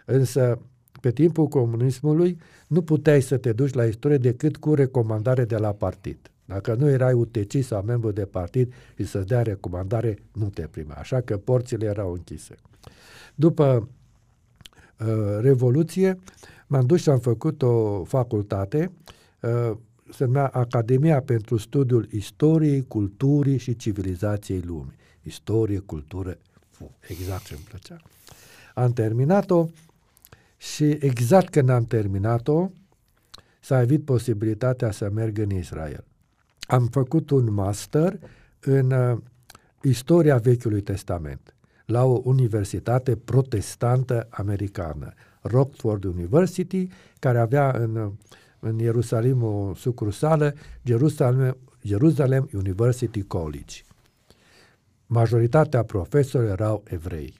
[0.05, 0.59] Însă,
[1.01, 5.71] pe timpul comunismului, nu puteai să te duci la istorie decât cu recomandare de la
[5.71, 6.17] partid.
[6.45, 10.95] Dacă nu erai UTC sau membru de partid și să-ți dea recomandare, nu te primea.
[10.95, 12.55] Așa că porțile erau închise.
[13.35, 13.87] După uh,
[15.39, 16.19] Revoluție,
[16.67, 18.91] m-am dus și am făcut o facultate,
[19.41, 19.77] uh,
[20.11, 24.95] se numea Academia pentru Studiul Istoriei, Culturii și Civilizației Lumii.
[25.21, 26.37] Istorie, cultură,
[27.07, 27.97] exact ce îmi plăcea.
[28.73, 29.67] Am terminat-o
[30.57, 32.69] și exact când am terminat-o,
[33.59, 36.03] s-a evit posibilitatea să merg în Israel.
[36.59, 38.19] Am făcut un master
[38.59, 39.17] în uh,
[39.81, 41.56] istoria Vechiului Testament
[41.87, 46.87] la o universitate protestantă americană, Rockford University,
[47.19, 48.11] care avea în,
[48.59, 53.81] în Ierusalim o sucursală, Jerusalem, Jerusalem University College.
[55.05, 57.33] Majoritatea profesorilor erau evrei.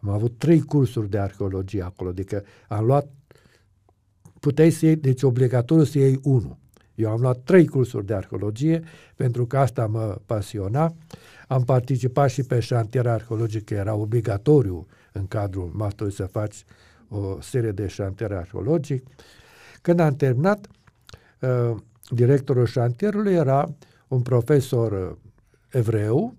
[0.00, 3.08] Am avut trei cursuri de arheologie acolo, adică am luat,
[4.40, 6.56] puteai să iei, deci obligatoriu să iei unul.
[6.94, 8.82] Eu am luat trei cursuri de arheologie,
[9.16, 10.94] pentru că asta mă pasiona.
[11.48, 16.64] Am participat și pe șantier arheologic, că era obligatoriu în cadrul masterului să faci
[17.08, 19.06] o serie de șantier arheologic.
[19.82, 20.66] Când am terminat,
[21.40, 21.76] uh,
[22.10, 23.74] directorul șantierului era
[24.08, 25.16] un profesor uh,
[25.70, 26.34] evreu,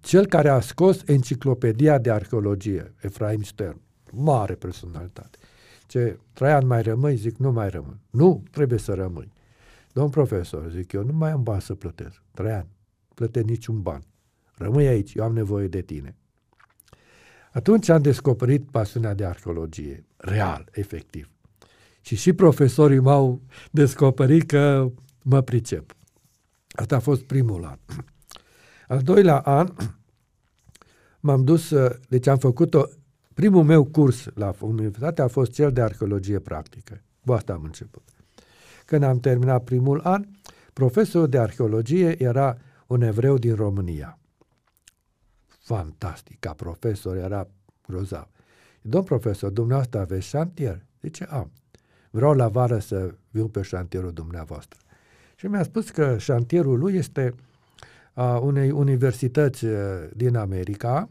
[0.00, 3.80] cel care a scos enciclopedia de arheologie, Efraim Stern,
[4.12, 5.38] mare personalitate.
[5.86, 7.16] Ce, Traian, mai rămâi?
[7.16, 7.98] Zic, nu mai rămân.
[8.10, 9.32] Nu, trebuie să rămâi.
[9.92, 12.22] Domn profesor, zic eu, nu mai am bani să plătesc.
[12.34, 12.66] Traian,
[13.16, 14.02] plăte niciun ban.
[14.54, 16.16] Rămâi aici, eu am nevoie de tine.
[17.52, 21.30] Atunci am descoperit pasiunea de arheologie, real, efectiv.
[22.00, 23.40] Și și profesorii m-au
[23.70, 24.90] descoperit că
[25.22, 25.96] mă pricep.
[26.70, 27.78] Asta a fost primul an.
[28.88, 29.72] Al doilea an
[31.20, 31.74] m-am dus,
[32.08, 32.88] deci am făcut-o,
[33.34, 37.02] primul meu curs la universitate a fost cel de arheologie practică.
[37.26, 38.02] Cu asta am început.
[38.84, 40.24] Când am terminat primul an,
[40.72, 44.18] profesorul de arheologie era un evreu din România.
[45.46, 47.48] Fantastic, ca profesor era
[47.86, 48.28] grozav.
[48.82, 50.84] Domn profesor, dumneavoastră aveți șantier?
[51.02, 51.50] Zice, am.
[52.10, 54.78] Vreau la vară să viu pe șantierul dumneavoastră.
[55.36, 57.34] Și mi-a spus că șantierul lui este
[58.12, 59.78] a unei universități uh,
[60.14, 61.08] din America,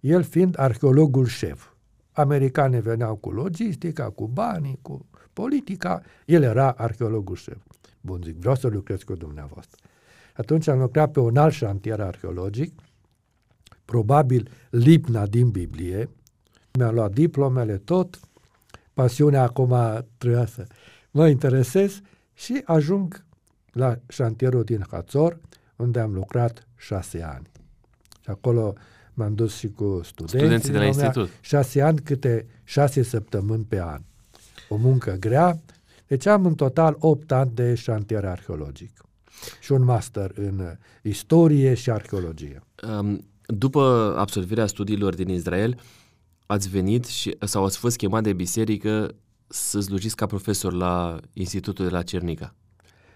[0.00, 1.68] el fiind arheologul șef.
[2.12, 7.58] Americanii veneau cu logistica, cu banii, cu politica, el era arheologul șef.
[8.00, 9.85] Bun, zic, vreau să lucrez cu dumneavoastră.
[10.36, 12.80] Atunci am lucrat pe un alt șantier arheologic,
[13.84, 16.10] probabil Lipna din Biblie,
[16.72, 18.20] mi-am luat diplomele, tot,
[18.94, 19.74] pasiunea acum
[20.18, 20.66] trebuia să
[21.10, 22.00] mă interesez
[22.34, 23.24] și ajung
[23.72, 25.40] la șantierul din Hațor,
[25.76, 27.46] unde am lucrat șase ani.
[28.20, 28.72] Și acolo
[29.14, 31.28] m-am dus și cu studenții, studenții de la institut.
[31.40, 34.00] Șase ani, câte șase săptămâni pe an.
[34.68, 35.60] O muncă grea.
[36.06, 39.05] Deci am în total opt ani de șantier arheologic
[39.60, 42.62] și un master în istorie și arheologie.
[42.98, 45.80] Um, după absolvirea studiilor din Israel,
[46.46, 49.14] ați venit și, sau ați fost chemat de biserică
[49.46, 52.54] să slujiți ca profesor la Institutul de la Cernica.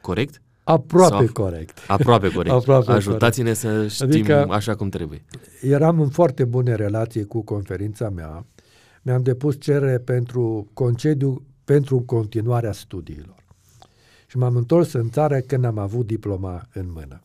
[0.00, 0.42] Corect?
[0.64, 1.78] Aproape Sau, corect.
[1.88, 2.54] Aproape corect.
[2.54, 3.60] Aproape Ajutați-ne corect.
[3.60, 5.24] să știm adică așa cum trebuie.
[5.60, 8.46] Eram în foarte bune relații cu conferința mea.
[9.02, 13.39] Mi-am depus cerere pentru concediu pentru continuarea studiilor.
[14.31, 17.22] Și m-am întors în țară când am avut diploma în mână.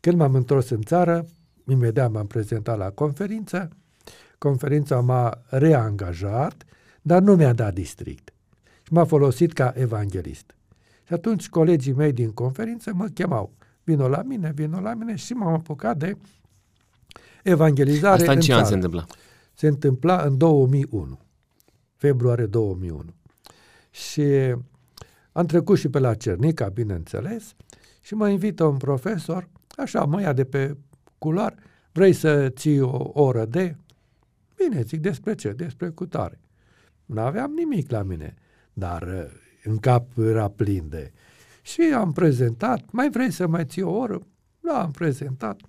[0.00, 1.26] Când m-am întors în țară,
[1.68, 3.68] imediat m-am prezentat la conferință,
[4.38, 6.64] conferința m-a reangajat,
[7.02, 8.32] dar nu mi-a dat district.
[8.82, 10.54] Și m-a folosit ca evanghelist.
[11.06, 13.52] Și atunci colegii mei din conferință mă chemau.
[13.84, 16.16] Vino la mine, vino la mine și m-am apucat de
[17.42, 18.60] evangelizare Asta în, în ce țară.
[18.62, 19.06] an se întâmpla?
[19.54, 21.18] Se întâmpla în 2001,
[21.96, 23.04] februarie 2001.
[23.90, 24.54] Și
[25.38, 27.54] am trecut și pe la Cernica, bineînțeles,
[28.00, 30.76] și mă invită un profesor, așa, mă ia de pe
[31.18, 31.54] culoar,
[31.92, 33.76] vrei să ții o oră de...
[34.56, 35.52] Bine, zic, despre ce?
[35.52, 36.40] Despre cutare.
[37.04, 38.34] Nu aveam nimic la mine,
[38.72, 39.24] dar uh,
[39.64, 41.12] în cap era plin de...
[41.62, 44.20] Și am prezentat, mai vrei să mai ții o oră?
[44.60, 45.60] Da, am prezentat.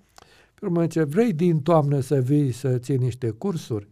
[0.54, 3.88] Pe urmă ce vrei din toamnă să vii să ții niște cursuri?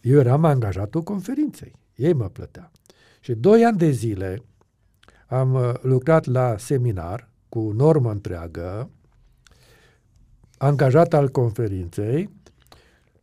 [0.00, 2.70] Eu eram angajatul conferinței, ei mă plătea.
[3.20, 4.42] Și doi ani de zile
[5.30, 8.90] am uh, lucrat la seminar cu normă întreagă,
[10.58, 12.30] angajat al conferinței,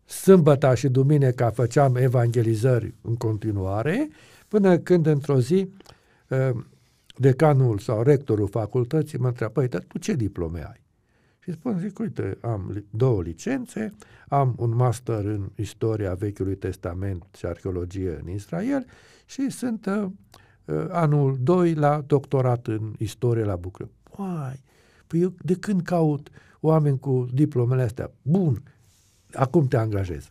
[0.05, 4.09] sâmbăta și duminica făceam evangelizări în continuare,
[4.47, 5.69] până când într-o zi
[6.29, 6.49] uh,
[7.15, 10.85] decanul sau rectorul facultății mă întreabă, păi, tu ce diplome ai?
[11.39, 13.93] Și spun, zic, uite, am două licențe,
[14.27, 18.85] am un master în istoria Vechiului Testament și arheologie în Israel
[19.25, 20.11] și sunt uh, uh
[20.89, 23.95] anul 2 la doctorat în istorie la București.
[24.17, 24.63] Uai,
[25.07, 28.11] păi eu de când caut oameni cu diplomele astea?
[28.21, 28.63] Bun,
[29.33, 30.27] acum te angajez.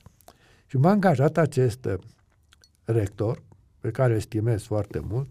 [0.66, 1.95] Și m-a angajat acest uh,
[2.84, 3.43] rector,
[3.80, 5.28] pe care îl estimez foarte mult,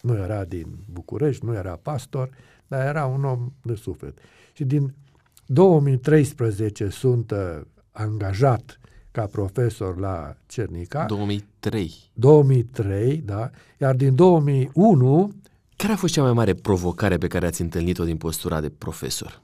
[0.00, 2.30] nu era din București, nu era pastor,
[2.66, 4.18] dar era un om de suflet.
[4.52, 4.94] Și din
[5.46, 7.60] 2013 sunt uh,
[7.90, 8.78] angajat
[9.16, 11.04] ca profesor la Cernica.
[11.04, 12.10] 2003.
[12.12, 13.50] 2003, da.
[13.78, 15.34] Iar din 2001...
[15.76, 19.42] Care a fost cea mai mare provocare pe care ați întâlnit-o din postura de profesor?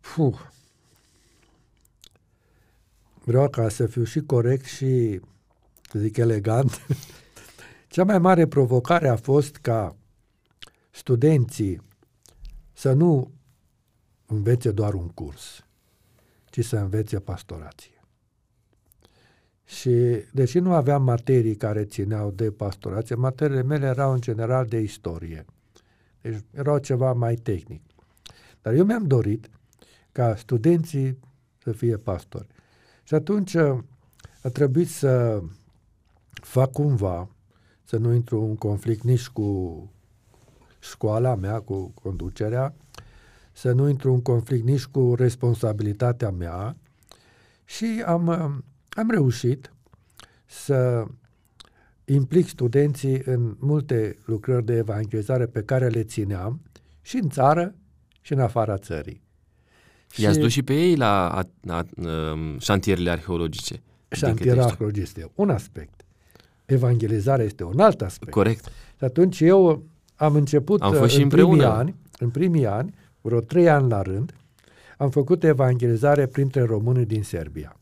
[0.00, 0.38] Puh.
[3.24, 5.20] Vreau ca să fiu și corect și,
[5.92, 6.86] zic, elegant.
[7.88, 9.96] Cea mai mare provocare a fost ca
[10.90, 11.82] studenții
[12.72, 13.30] să nu
[14.26, 15.65] învețe doar un curs,
[16.56, 18.00] ci să învețe pastorație.
[19.64, 19.90] Și
[20.32, 25.44] deși nu aveam materii care țineau de pastorație, materiile mele erau în general de istorie.
[26.20, 27.82] Deci erau ceva mai tehnic.
[28.62, 29.50] Dar eu mi-am dorit
[30.12, 31.18] ca studenții
[31.62, 32.46] să fie pastori.
[33.02, 33.78] Și atunci uh,
[34.42, 35.42] a trebuit să
[36.30, 37.28] fac cumva,
[37.84, 39.90] să nu intru în conflict nici cu
[40.78, 42.74] școala mea, cu conducerea,
[43.56, 46.76] să nu intru în conflict nici cu responsabilitatea mea
[47.64, 48.28] și am,
[48.88, 49.72] am reușit
[50.46, 51.04] să
[52.04, 56.60] implic studenții în multe lucrări de evangelizare pe care le țineam
[57.02, 57.74] și în țară
[58.20, 59.22] și în afara țării.
[60.16, 61.86] I-ați dus și pe ei la a, a, a,
[62.32, 63.82] um, șantierele arheologice.
[64.08, 66.04] Șantierele arheologice este un aspect.
[66.64, 68.30] Evangelizarea este un alt aspect.
[68.30, 68.64] Corect.
[68.98, 69.82] Și atunci eu
[70.14, 72.94] am început am fost în, și primii ani, în primii ani,
[73.26, 74.34] vreo trei ani la rând,
[74.98, 77.76] am făcut evangelizare printre românii din Serbia.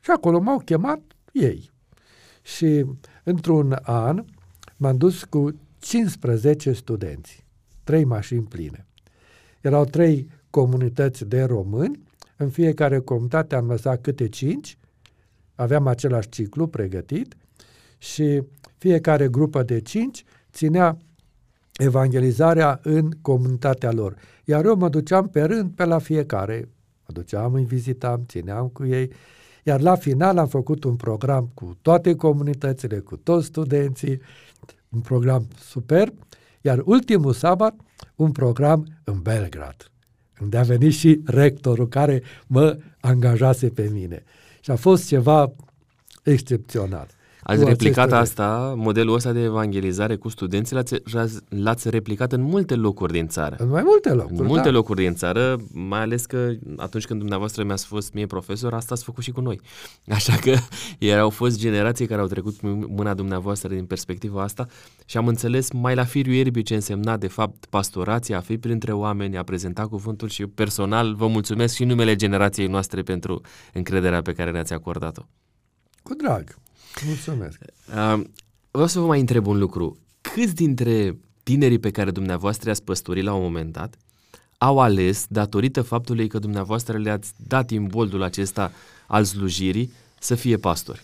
[0.00, 1.00] Și acolo m-au chemat
[1.32, 1.70] ei.
[2.42, 2.84] Și
[3.22, 4.24] într-un an
[4.76, 7.44] m-am dus cu 15 studenți,
[7.84, 8.86] trei mașini pline.
[9.60, 12.02] Erau trei comunități de români,
[12.36, 14.78] în fiecare comunitate am lăsat câte cinci,
[15.54, 17.36] aveam același ciclu pregătit
[17.98, 18.42] și
[18.78, 20.98] fiecare grupă de cinci ținea
[21.82, 24.14] evangelizarea în comunitatea lor.
[24.44, 26.68] Iar eu mă duceam pe rând pe la fiecare.
[27.06, 29.10] Mă duceam, îi vizitam, țineam cu ei.
[29.62, 34.20] Iar la final am făcut un program cu toate comunitățile, cu toți studenții,
[34.88, 36.14] un program superb.
[36.60, 37.74] Iar ultimul sabat,
[38.16, 39.90] un program în Belgrad,
[40.40, 44.22] unde a venit și rectorul care mă angajase pe mine.
[44.60, 45.52] Și a fost ceva
[46.22, 47.08] excepțional.
[47.42, 50.94] Ați replicat asta, modelul ăsta de evangelizare cu studenții, l-ați,
[51.48, 53.56] l-ați replicat în multe locuri din țară.
[53.58, 54.70] În mai multe locuri, În multe da.
[54.70, 59.04] locuri din țară, mai ales că atunci când dumneavoastră mi-ați fost mie profesor, asta ați
[59.04, 59.60] făcut și cu noi.
[60.08, 60.54] Așa că
[60.98, 64.66] erau fost generații care au trecut mâna dumneavoastră din perspectiva asta
[65.04, 68.92] și am înțeles mai la firiu ierbii ce însemna de fapt pastorația, a fi printre
[68.92, 73.40] oameni, a prezenta cuvântul și personal vă mulțumesc și numele generației noastre pentru
[73.72, 75.22] încrederea pe care ne-ați acordat-o.
[75.22, 75.28] Cu
[76.02, 76.60] Cu drag.
[77.06, 77.60] Mulțumesc.
[77.88, 78.22] Uh,
[78.70, 79.98] vreau să vă mai întreb un lucru.
[80.20, 83.96] Câți dintre tinerii pe care dumneavoastră i-ați păstorit la un moment dat
[84.62, 88.72] au ales, datorită faptului că dumneavoastră le-ați dat imboldul acesta
[89.06, 91.02] al slujirii, să fie pastori?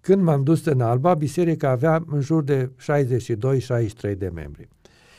[0.00, 2.70] Când m-am dus în Alba, biserica avea în jur de
[4.14, 4.68] 62-63 de membri.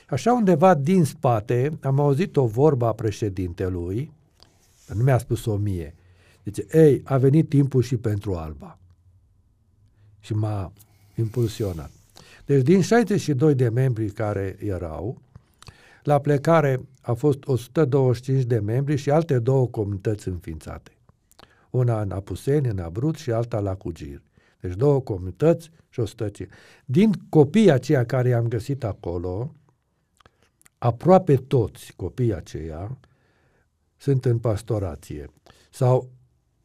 [0.09, 4.11] Așa undeva din spate am auzit o vorbă a președintelui,
[4.93, 5.95] nu mi-a spus-o mie,
[6.43, 8.78] zice, ei, a venit timpul și pentru Alba.
[10.19, 10.71] Și m-a
[11.15, 11.91] impulsionat.
[12.45, 15.21] Deci din 62 de membri care erau,
[16.03, 20.91] la plecare a fost 125 de membri și alte două comunități înființate.
[21.69, 24.21] Una în Apuseni, în Abrut și alta la Cugir.
[24.59, 26.49] Deci două comunități și 105.
[26.85, 29.53] Din copiii aceia care i-am găsit acolo,
[30.77, 32.97] aproape toți copiii aceia
[33.97, 35.29] sunt în pastorație
[35.69, 36.09] sau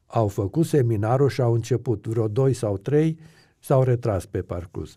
[0.06, 3.18] au făcut seminarul și au început, vreo doi sau trei
[3.64, 4.96] s-au retras pe parcurs.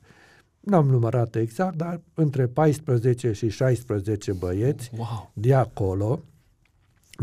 [0.60, 5.32] N-am numărat exact, dar între 14 și 16 băieți wow.
[5.34, 6.24] de acolo,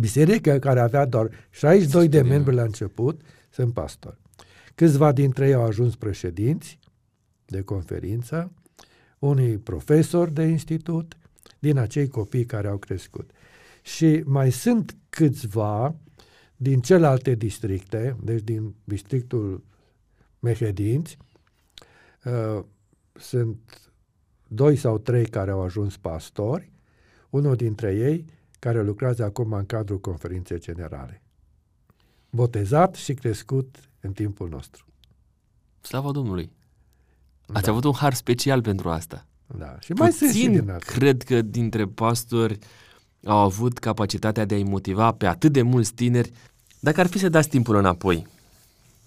[0.01, 3.21] biserica care avea doar 62 de membri la început,
[3.51, 4.19] sunt pastori.
[4.75, 6.79] Câțiva dintre ei au ajuns președinți
[7.45, 8.53] de conferință,
[9.19, 11.17] unii profesori de institut,
[11.59, 13.31] din acei copii care au crescut.
[13.83, 15.95] Și mai sunt câțiva
[16.57, 19.65] din celelalte districte, deci din districtul
[20.39, 21.17] Mehedinți,
[22.25, 22.65] uh,
[23.13, 23.91] sunt
[24.49, 26.73] doi sau trei care au ajuns pastori,
[27.31, 28.25] unul dintre ei
[28.59, 31.23] care lucrează acum în cadrul conferinței generale.
[32.31, 34.85] Botezat și crescut în timpul nostru.
[35.81, 36.53] Slavă Domnului!
[37.53, 37.71] Ați da.
[37.71, 39.27] avut un har special pentru asta.
[39.59, 39.77] Da.
[39.81, 40.93] Și mai Puțin sunt și din asta.
[40.93, 42.59] cred că dintre pastori
[43.25, 46.33] au avut capacitatea de a-i motiva pe atât de mulți tineri.
[46.81, 48.27] Dacă ar fi să dați timpul înapoi,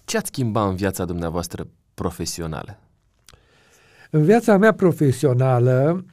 [0.04, 2.78] ce ați schimba în viața dumneavoastră profesională?
[4.10, 6.04] În viața mea profesională,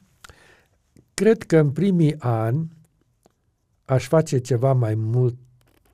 [1.14, 2.72] cred că în primii ani
[3.84, 5.38] aș face ceva mai mult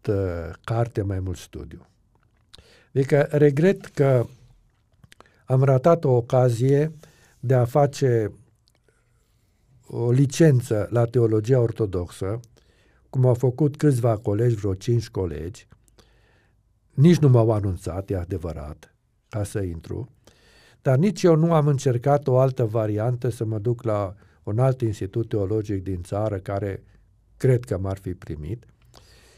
[0.09, 1.87] uh, carte, mai mult studiu.
[2.95, 4.27] Adică regret că
[5.45, 6.93] am ratat o ocazie
[7.41, 8.33] de a face
[9.87, 12.41] o licență la teologia ortodoxă,
[13.11, 15.67] cum au făcut câțiva colegi, vreo cinci colegi,
[16.91, 18.95] nici nu m-au anunțat, e adevărat,
[19.29, 20.09] ca să intru,
[20.83, 24.81] dar nici eu nu am încercat o altă variantă să mă duc la un alt
[24.81, 26.83] institut teologic din țară care
[27.37, 28.65] cred că m-ar fi primit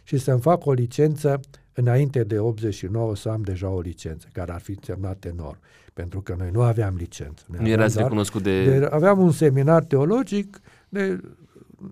[0.02, 1.40] și să-mi fac o licență
[1.72, 5.58] înainte de 89 să am deja o licență, care ar fi însemnat enorm,
[5.92, 7.44] pentru că noi nu aveam licență.
[7.46, 8.78] Nu erați recunoscut de...
[8.78, 8.88] de...
[8.90, 11.20] Aveam un seminar teologic de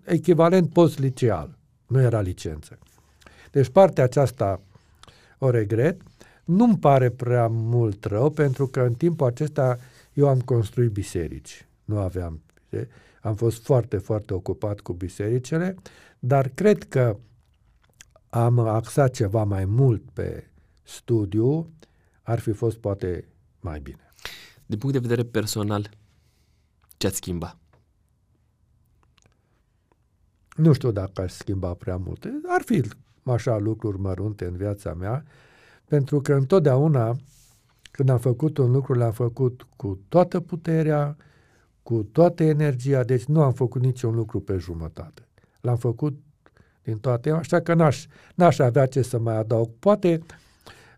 [0.04, 2.78] echivalent post-liceal, nu era licență.
[3.50, 4.60] Deci partea aceasta
[5.38, 6.00] o regret,
[6.44, 9.78] nu-mi pare prea mult rău, pentru că în timpul acesta
[10.12, 11.66] eu am construit biserici.
[11.84, 12.40] Nu aveam...
[13.20, 15.76] Am fost foarte, foarte ocupat cu bisericile,
[16.18, 17.16] dar cred că
[18.28, 20.50] am axat ceva mai mult pe
[20.82, 21.70] studiu,
[22.22, 23.28] ar fi fost poate
[23.60, 24.08] mai bine.
[24.66, 25.90] Din punct de vedere personal,
[26.96, 27.58] ce ați schimba?
[30.56, 32.40] Nu știu dacă aș schimba prea multe.
[32.46, 32.82] Ar fi
[33.22, 35.24] așa lucruri mărunte în viața mea,
[35.92, 37.16] pentru că întotdeauna
[37.90, 41.16] când am făcut un lucru, l-am făcut cu toată puterea,
[41.82, 45.28] cu toată energia, deci nu am făcut niciun lucru pe jumătate.
[45.60, 46.18] L-am făcut
[46.82, 49.70] din toate, așa că n-aș, n-aș avea ce să mai adaug.
[49.78, 50.18] Poate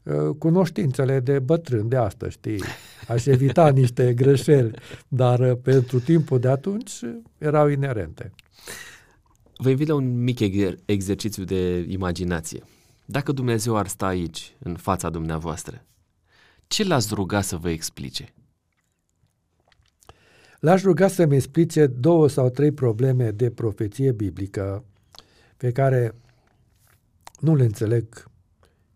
[0.03, 2.62] uh, cunoștințele de bătrân de astăzi, știi,
[3.09, 4.74] aș evita niște greșeli,
[5.09, 8.30] dar uh, pentru timpul de atunci uh, erau inerente.
[9.57, 12.62] Vă invit la un mic exer- exercițiu de imaginație.
[13.05, 15.84] Dacă Dumnezeu ar sta aici, în fața dumneavoastră,
[16.66, 18.34] ce l-ați ruga să vă explice?
[20.61, 24.84] L-aș ruga să-mi explice două sau trei probleme de profeție biblică
[25.57, 26.14] pe care
[27.40, 28.30] nu le înțeleg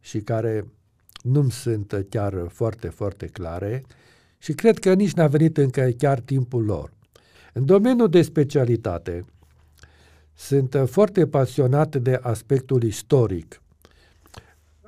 [0.00, 0.66] și care
[1.22, 3.84] nu-mi sunt chiar foarte, foarte clare
[4.38, 6.92] și cred că nici n-a venit încă chiar timpul lor.
[7.52, 9.24] În domeniul de specialitate
[10.34, 13.62] sunt foarte pasionat de aspectul istoric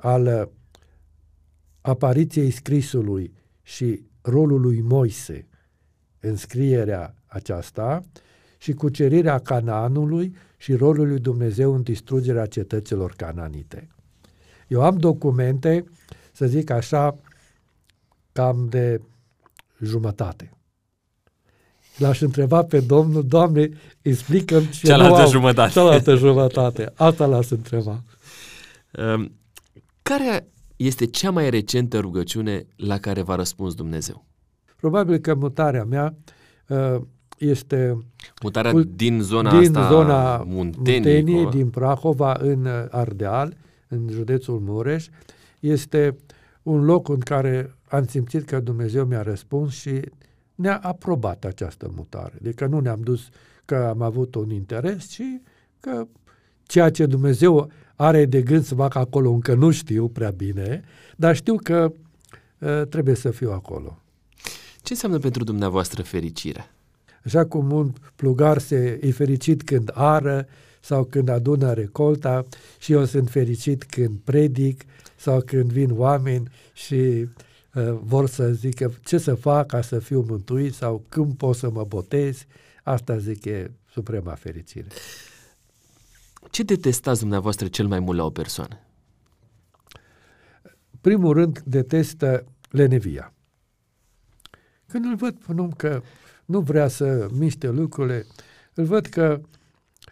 [0.01, 0.49] al
[1.81, 5.47] apariției scrisului și rolul lui Moise
[6.19, 8.01] în scrierea aceasta
[8.57, 13.87] și cucerirea Canaanului și rolul lui Dumnezeu în distrugerea cetăților cananite.
[14.67, 15.85] Eu am documente,
[16.31, 17.17] să zic așa,
[18.31, 19.01] cam de
[19.79, 20.51] jumătate.
[21.97, 23.69] L-aș întreba pe Domnul, Doamne,
[24.01, 25.71] explică-mi ce cealaltă jumătate.
[25.71, 26.91] Cealaltă jumătate.
[26.95, 28.03] Asta l-aș întreba.
[28.97, 29.31] Um,
[30.01, 34.25] care este cea mai recentă rugăciune la care v-a răspuns Dumnezeu?
[34.75, 36.15] Probabil că mutarea mea
[36.67, 37.01] uh,
[37.37, 37.97] este
[38.43, 41.49] Mutarea ul- din zona din asta zona Munteniei, Munteniei cumva.
[41.49, 45.07] din Prahova în uh, Ardeal, în județul Mureș,
[45.59, 46.15] este
[46.63, 49.99] un loc în care am simțit că Dumnezeu mi-a răspuns și
[50.55, 52.33] ne-a aprobat această mutare.
[52.39, 53.29] Adică nu ne-am dus
[53.65, 55.21] că am avut un interes, ci
[55.79, 56.07] că
[56.63, 57.71] ceea ce Dumnezeu
[58.01, 60.83] are de gând să facă acolo încă nu știu prea bine,
[61.15, 61.91] dar știu că
[62.59, 63.97] uh, trebuie să fiu acolo.
[64.81, 66.71] Ce înseamnă pentru dumneavoastră fericirea?
[67.25, 70.47] Așa cum un plugar se e fericit când ară
[70.79, 72.45] sau când adună recolta
[72.79, 74.83] și eu sunt fericit când predic
[75.15, 77.27] sau când vin oameni și uh,
[78.03, 81.83] vor să zică ce să fac ca să fiu mântuit sau când pot să mă
[81.83, 82.45] botez.
[82.83, 84.87] Asta zic e suprema fericire.
[86.51, 88.79] Ce detestați dumneavoastră cel mai mult la o persoană?
[91.01, 93.33] Primul rând detestă lenevia.
[94.87, 96.01] Când îl văd pe un om că
[96.45, 98.25] nu vrea să miște lucrurile,
[98.73, 99.41] îl văd că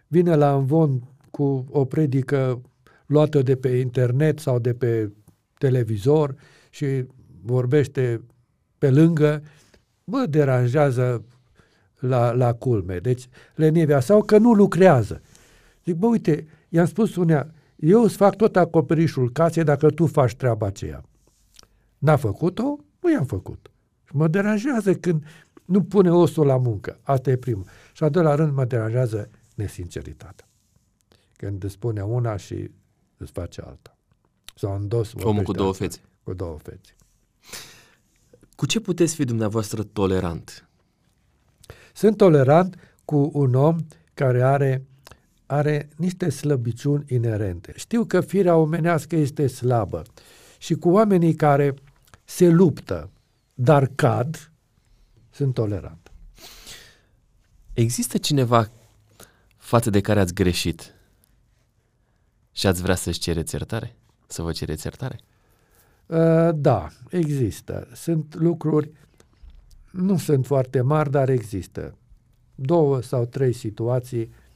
[0.07, 2.61] vine la învon cu o predică
[3.05, 5.11] luată de pe internet sau de pe
[5.57, 6.35] televizor
[6.69, 7.05] și
[7.41, 8.21] vorbește
[8.77, 9.43] pe lângă,
[10.03, 11.25] mă deranjează
[11.99, 12.97] la, la culme.
[12.97, 15.21] Deci lenivea sau că nu lucrează.
[15.89, 20.35] Zic, bă, uite, i-am spus unea, eu îți fac tot acoperișul casei dacă tu faci
[20.35, 21.03] treaba aceea.
[21.97, 22.77] N-a făcut-o?
[22.99, 23.71] Nu i-am făcut.
[24.03, 25.23] Și mă deranjează când
[25.65, 26.99] nu pune osul la muncă.
[27.01, 27.65] Asta e primul.
[27.93, 30.47] Și a doilea rând mă deranjează nesinceritatea.
[31.35, 32.71] Când îți spune una și
[33.17, 33.97] îți face alta.
[34.55, 35.99] Sau în dos Omul cu două fețe.
[36.23, 36.95] Cu două fețe.
[38.55, 40.69] Cu ce puteți fi dumneavoastră tolerant?
[41.93, 42.75] Sunt tolerant
[43.05, 43.75] cu un om
[44.13, 44.85] care are,
[45.51, 47.73] are niște slăbiciuni inerente.
[47.75, 50.03] Știu că firea omenească este slabă
[50.57, 51.73] și cu oamenii care
[52.23, 53.09] se luptă,
[53.53, 54.51] dar cad,
[55.29, 56.11] sunt tolerant.
[57.73, 58.69] Există cineva
[59.57, 60.93] față de care ați greșit
[62.51, 63.95] și ați vrea să-și cereți iertare?
[64.27, 65.19] Să vă cereți iertare?
[66.05, 67.87] Uh, da, există.
[67.93, 68.91] Sunt lucruri,
[69.91, 71.97] nu sunt foarte mari, dar există.
[72.55, 74.21] Două sau trei situații.
[74.21, 74.47] Uh,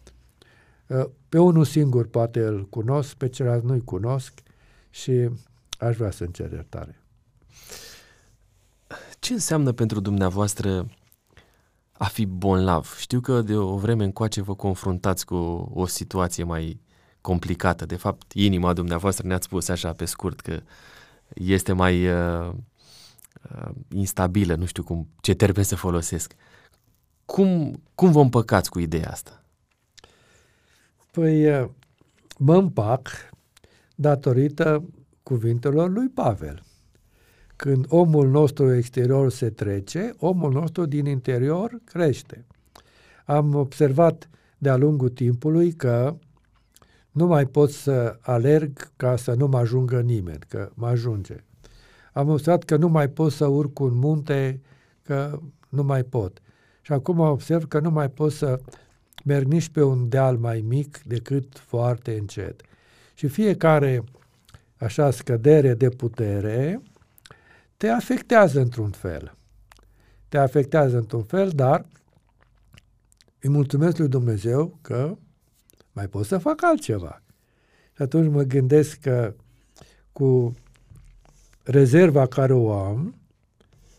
[1.30, 4.34] pe unul singur poate îl cunosc, pe celălalt nu-i cunosc
[4.90, 5.30] și
[5.80, 7.02] aș vrea să-mi cer iertare.
[9.20, 10.90] Ce înseamnă pentru dumneavoastră
[11.92, 12.96] a fi bonlav?
[12.98, 15.36] Știu că de o vreme încoace vă confruntați cu
[15.74, 16.82] o situație mai
[17.22, 17.86] complicată.
[17.86, 20.62] De fapt, inima dumneavoastră ne-ați spus așa pe scurt că
[21.34, 26.34] este mai uh, uh, instabilă, nu știu cum, ce termen să folosesc.
[27.26, 29.43] Cum, cum vă împăcați cu ideea asta?
[31.14, 31.70] Păi uh,
[32.38, 33.08] mă împac
[33.96, 34.84] datorită
[35.24, 36.64] cuvintelor lui Pavel.
[37.56, 42.46] Când omul nostru exterior se trece, omul nostru din interior crește.
[43.26, 46.16] Am observat de-a lungul timpului că
[47.12, 51.44] nu mai pot să alerg ca să nu mă ajungă nimeni, că mă ajunge.
[52.14, 54.62] Am observat că nu mai pot să urc un munte,
[55.02, 55.40] că
[55.70, 56.42] nu mai pot.
[56.82, 58.60] Și acum observ că nu mai pot să
[59.24, 62.62] merg nici pe un deal mai mic decât foarte încet.
[63.14, 64.04] Și fiecare
[64.78, 66.82] așa scădere de putere
[67.78, 69.36] te afectează într-un fel.
[70.30, 71.86] Te afectează într-un fel, dar
[73.40, 75.18] îi mulțumesc lui Dumnezeu că
[75.92, 77.22] mai pot să fac altceva.
[77.96, 79.34] Și atunci mă gândesc că
[80.12, 80.56] cu
[81.64, 83.16] rezerva care o am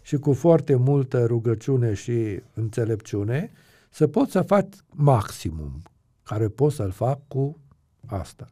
[0.03, 3.51] și cu foarte multă rugăciune și înțelepciune,
[3.95, 5.83] să pot să fac maximum
[6.23, 7.59] care pot să-l fac cu
[8.07, 8.47] asta.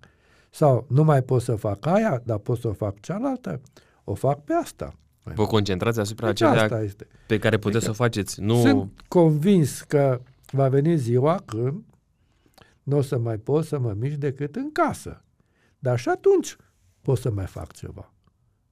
[0.51, 3.61] Sau nu mai pot să fac aia, dar pot să o fac cealaltă,
[4.05, 4.95] o fac pe asta.
[5.23, 7.07] Vă concentrați asupra Deci acelea asta este.
[7.27, 8.41] pe care puteți să o faceți.
[8.41, 8.61] Nu...
[8.61, 10.21] Sunt convins că
[10.51, 11.85] va veni ziua când
[12.83, 15.25] nu o să mai pot să mă mișc decât în casă.
[15.79, 16.57] Dar și atunci
[17.01, 18.13] pot să mai fac ceva.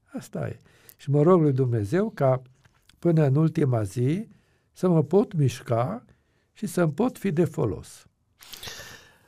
[0.05, 0.59] Asta e.
[0.97, 2.43] Și mă rog lui Dumnezeu ca
[2.99, 4.29] până în ultima zi
[4.73, 6.05] să mă pot mișca
[6.53, 8.07] și să-mi pot fi de folos.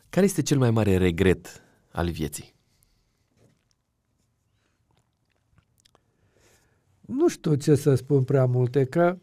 [0.09, 2.55] Care este cel mai mare regret al vieții?
[7.01, 9.19] Nu știu ce să spun prea multe, că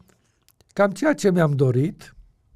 [0.72, 2.14] cam ceea ce mi-am dorit,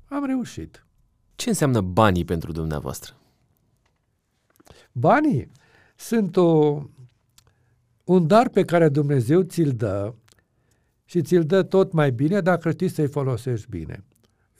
[0.09, 0.86] am reușit.
[1.34, 3.16] Ce înseamnă banii pentru dumneavoastră?
[4.92, 5.51] Banii
[5.97, 6.82] sunt o,
[8.05, 10.14] un dar pe care Dumnezeu ți-l dă
[11.05, 14.05] și ți-l dă tot mai bine dacă știi să-i folosești bine.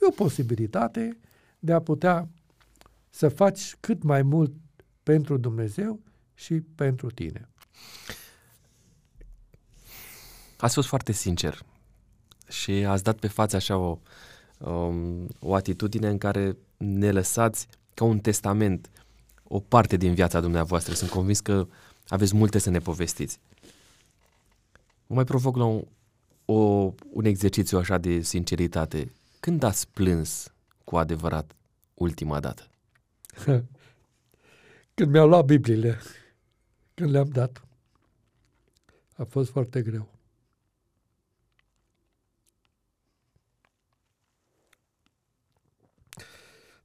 [0.05, 1.17] E o posibilitate
[1.59, 2.29] de a putea
[3.09, 4.53] să faci cât mai mult
[5.03, 5.99] pentru Dumnezeu
[6.33, 7.49] și pentru tine.
[10.57, 11.65] Ați fost foarte sincer
[12.47, 13.99] și ați dat pe față așa o,
[14.57, 18.89] um, o atitudine în care ne lăsați ca un testament
[19.43, 20.93] o parte din viața dumneavoastră.
[20.93, 21.67] Sunt convins că
[22.07, 23.39] aveți multe să ne povestiți.
[25.07, 25.83] Vă mai provoc la un,
[26.45, 29.11] o, un exercițiu așa de sinceritate.
[29.45, 31.55] Când ați plâns cu adevărat
[31.93, 32.69] ultima dată?
[34.93, 35.99] Când mi-au luat Bibliile,
[36.93, 37.65] când le-am dat.
[39.15, 40.09] A fost foarte greu.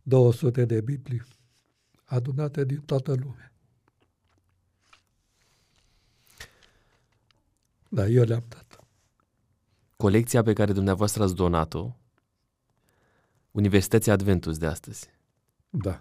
[0.02, 1.22] Două sute de Biblii
[2.04, 3.52] adunate din toată lumea.
[7.88, 8.84] Da, eu le-am dat.
[9.96, 11.94] Colecția pe care dumneavoastră ați donat-o
[13.50, 15.10] Universității Adventus de astăzi.
[15.70, 16.00] Da.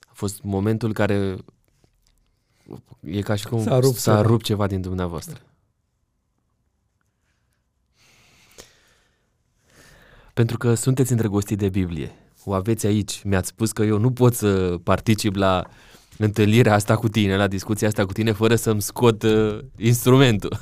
[0.00, 1.36] A fost momentul care
[3.00, 4.26] e ca și cum S-a rupt s-a ceva.
[4.26, 5.40] rupt ceva din dumneavoastră.
[10.34, 12.12] Pentru că sunteți îndrăgostit de Biblie.
[12.44, 13.22] O aveți aici.
[13.22, 15.66] Mi-ați spus că eu nu pot să particip la
[16.18, 20.58] întâlnirea asta cu tine, la discuția asta cu tine, fără să-mi scot uh, instrumentul.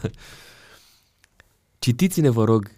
[1.79, 2.71] Citiți-ne, vă rog,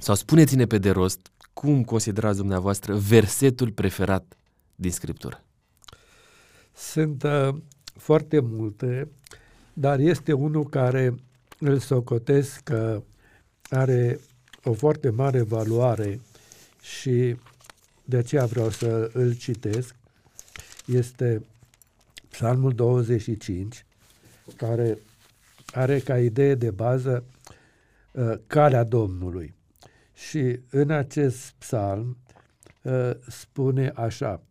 [0.00, 4.36] sau spuneți-ne pe de rost cum considerați dumneavoastră versetul preferat
[4.74, 5.42] din Scriptură.
[6.74, 7.48] Sunt uh,
[7.96, 9.08] foarte multe,
[9.72, 11.14] dar este unul care
[11.58, 13.02] îl socotesc că
[13.68, 14.20] are
[14.64, 16.20] o foarte mare valoare
[16.82, 17.36] și
[18.04, 19.94] de aceea vreau să îl citesc.
[20.86, 21.44] Este
[22.30, 23.84] Psalmul 25,
[24.56, 24.98] care
[25.72, 27.24] are ca idee de bază
[28.12, 29.54] uh, calea Domnului.
[30.28, 32.18] Și în acest psalm
[32.82, 34.42] uh, spune așa,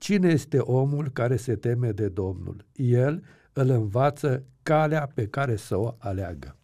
[0.00, 2.64] Cine este omul care se teme de Domnul?
[2.74, 6.56] El îl învață calea pe care să o aleagă.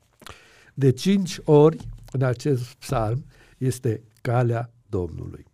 [0.75, 3.25] De cinci ori în acest psalm
[3.59, 5.45] este calea Domnului.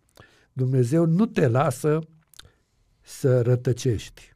[0.53, 1.99] Dumnezeu nu te lasă
[3.01, 4.33] să rătăcești.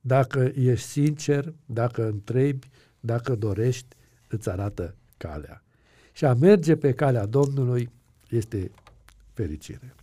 [0.00, 2.70] Dacă ești sincer, dacă întrebi,
[3.00, 3.96] dacă dorești,
[4.28, 5.63] îți arată calea.
[6.16, 7.90] Și a merge pe calea Domnului
[8.28, 8.70] este
[9.32, 9.94] fericire.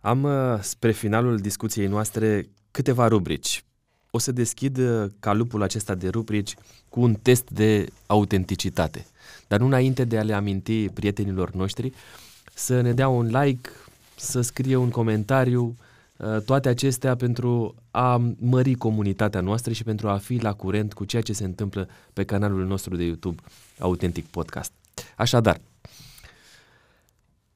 [0.00, 3.64] Am uh, spre finalul discuției noastre câteva rubrici.
[4.10, 6.54] O să deschid uh, calupul acesta de rubrici
[6.88, 9.06] cu un test de autenticitate.
[9.48, 11.92] Dar nu înainte de a le aminti prietenilor noștri
[12.54, 13.70] să ne dea un like,
[14.16, 15.74] să scrie un comentariu, uh,
[16.44, 21.22] toate acestea pentru a mări comunitatea noastră și pentru a fi la curent cu ceea
[21.22, 23.42] ce se întâmplă pe canalul nostru de YouTube
[23.78, 24.72] Autentic Podcast.
[25.16, 25.60] Așadar,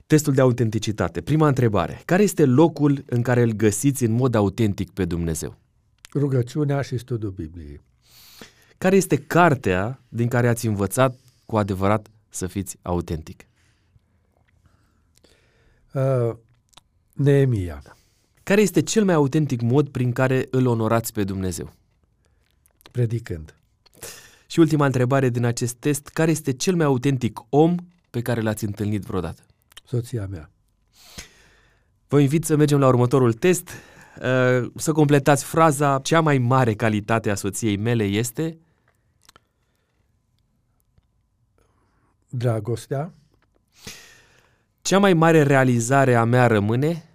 [0.06, 1.20] Testul de autenticitate.
[1.20, 2.02] Prima întrebare.
[2.04, 5.56] Care este locul în care îl găsiți în mod autentic pe Dumnezeu?
[6.14, 7.80] Rugăciunea și studiul Bibliei.
[8.78, 13.46] Care este cartea din care ați învățat cu adevărat să fiți autentic?
[15.92, 16.36] Uh,
[17.12, 17.82] Neemia.
[18.44, 21.72] Care este cel mai autentic mod prin care îl onorați pe Dumnezeu?
[22.90, 23.54] Predicând.
[24.46, 26.08] Și ultima întrebare din acest test.
[26.08, 27.74] Care este cel mai autentic om
[28.10, 29.42] pe care l-ați întâlnit vreodată?
[29.84, 30.50] Soția mea.
[32.08, 33.68] Vă invit să mergem la următorul test.
[33.68, 38.58] Uh, Să completați fraza Cea mai mare calitate a soției mele este...
[42.28, 43.12] Dragostea.
[44.82, 47.08] Cea mai mare realizare a mea rămâne...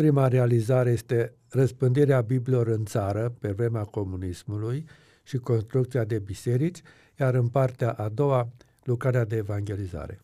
[0.00, 4.84] Prima realizare este răspândirea Bibliilor în țară pe vremea comunismului
[5.22, 6.80] și construcția de biserici,
[7.18, 8.48] iar în partea a doua,
[8.82, 10.20] lucrarea de evangelizare.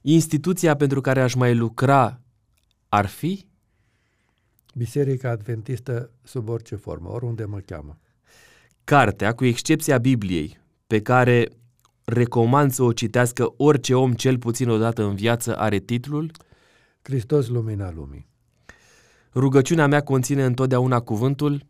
[0.00, 2.20] Instituția pentru care aș mai lucra
[2.88, 3.46] ar fi?
[4.74, 7.98] Biserica Adventistă sub orice formă, oriunde mă cheamă.
[8.84, 11.48] Cartea, cu excepția Bibliei, pe care
[12.04, 16.30] recomand să o citească orice om cel puțin o dată în viață, are titlul
[17.02, 18.30] Hristos lumina lumii.
[19.34, 21.66] Rugăciunea mea conține întotdeauna cuvântul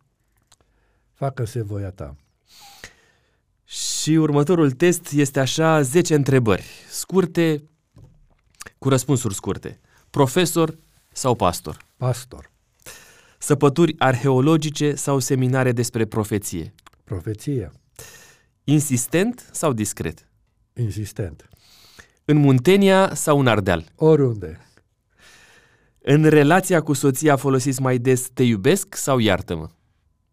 [1.13, 2.17] Facă-se voia ta.
[3.65, 7.63] și următorul test este așa 10 întrebări, scurte,
[8.79, 9.81] cu răspunsuri scurte.
[10.11, 10.77] Profesor
[11.13, 11.77] sau pastor?
[11.97, 12.51] Pastor.
[13.39, 16.75] Săpături arheologice sau seminare despre profeție?
[17.05, 17.73] Profeție.
[18.65, 20.29] Insistent sau discret?
[20.73, 21.49] Insistent.
[22.25, 23.85] În Muntenia sau în Ardeal?
[23.97, 24.61] Oriunde.
[26.03, 29.69] În relația cu soția folosiți mai des te iubesc sau iartă-mă?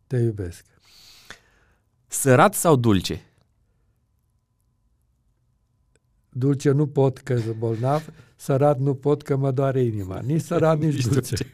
[0.08, 0.66] Te iubesc.
[2.08, 3.22] Sărat sau dulce?
[6.30, 10.20] Dulce nu pot că sunt bolnav, sărat nu pot că mă doare inima.
[10.20, 11.20] Nici sărat, nici Nici dulce.
[11.36, 11.54] dulce.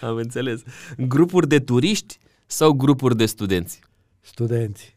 [0.00, 0.62] Am înțeles.
[0.96, 3.80] Grupuri de turiști sau grupuri de studenți?
[4.20, 4.96] Studenți.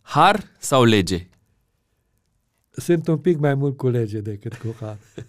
[0.00, 1.28] Har sau lege?
[2.70, 4.98] Sunt un pic mai mult cu lege decât cu har.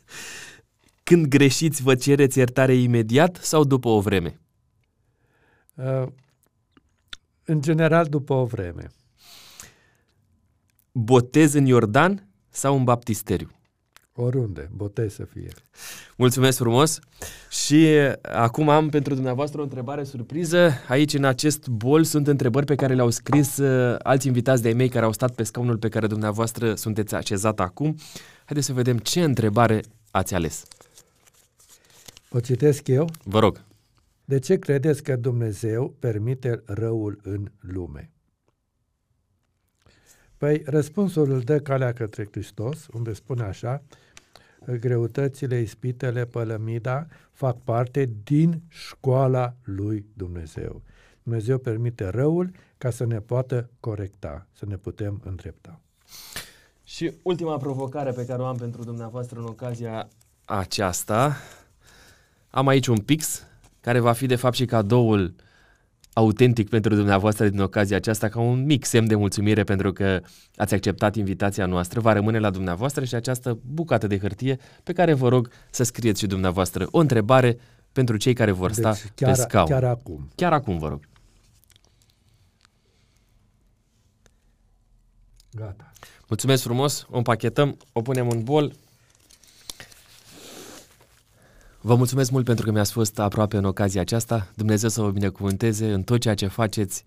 [1.08, 4.40] Când greșiți, vă cereți iertare imediat sau după o vreme?
[5.76, 6.08] Uh,
[7.46, 8.88] în general, după o vreme.
[10.92, 13.50] Botez în Iordan sau în baptisteriu?
[14.14, 15.50] Oriunde, botez să fie.
[16.18, 17.00] Mulțumesc frumos
[17.50, 17.88] și
[18.22, 20.72] acum am pentru dumneavoastră o întrebare surpriză.
[20.88, 24.90] Aici în acest bol sunt întrebări pe care le-au scris uh, alți invitați de-ai mei
[24.90, 27.96] care au stat pe scaunul pe care dumneavoastră sunteți așezat acum.
[28.46, 29.82] Haideți să vedem ce întrebare
[30.12, 30.64] ați ales.
[32.30, 33.10] O citesc eu?
[33.24, 33.64] Vă rog.
[34.26, 38.12] De ce credeți că Dumnezeu permite răul în lume?
[40.38, 43.84] Păi răspunsul îl dă calea către Hristos, unde spune așa,
[44.80, 50.82] greutățile, ispitele, pălămida fac parte din școala lui Dumnezeu.
[51.24, 55.82] Dumnezeu permite răul ca să ne poată corecta, să ne putem îndrepta.
[56.84, 60.08] Și ultima provocare pe care o am pentru dumneavoastră în ocazia
[60.46, 61.36] aceasta,
[62.50, 63.44] am aici un pix
[63.82, 65.36] care va fi de fapt și cadoul
[66.14, 70.22] autentic pentru dumneavoastră din ocazia aceasta ca un mic semn de mulțumire pentru că
[70.56, 72.00] ați acceptat invitația noastră.
[72.00, 76.20] Va rămâne la dumneavoastră și această bucată de hârtie pe care vă rog să scrieți
[76.20, 77.58] și dumneavoastră o întrebare
[77.92, 79.66] pentru cei care vor sta deci, chiar, pe scaun.
[79.66, 80.30] Chiar acum.
[80.36, 81.00] Chiar acum, vă rog.
[85.52, 85.92] Gata.
[86.28, 88.74] Mulțumesc frumos, o împachetăm, o punem în bol.
[91.82, 94.52] Vă mulțumesc mult pentru că mi-ați fost aproape în ocazia aceasta.
[94.56, 97.04] Dumnezeu să vă binecuvânteze în tot ceea ce faceți,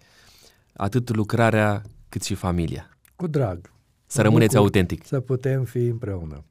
[0.72, 2.98] atât lucrarea cât și familia.
[3.16, 3.72] Cu drag.
[4.06, 5.06] Să rămâneți autentic.
[5.06, 6.44] Să putem fi împreună.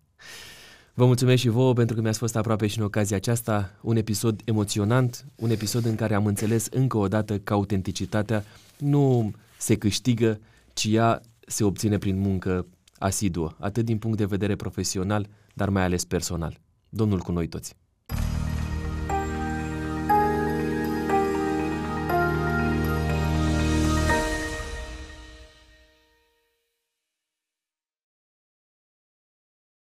[0.93, 3.71] Vă mulțumesc și vouă pentru că mi-ați fost aproape și în ocazia aceasta.
[3.81, 8.43] Un episod emoționant, un episod în care am înțeles încă o dată că autenticitatea
[8.77, 10.39] nu se câștigă,
[10.73, 12.65] ci ea se obține prin muncă
[12.97, 16.59] asiduă, atât din punct de vedere profesional, dar mai ales personal.
[16.89, 17.78] Domnul cu noi toți!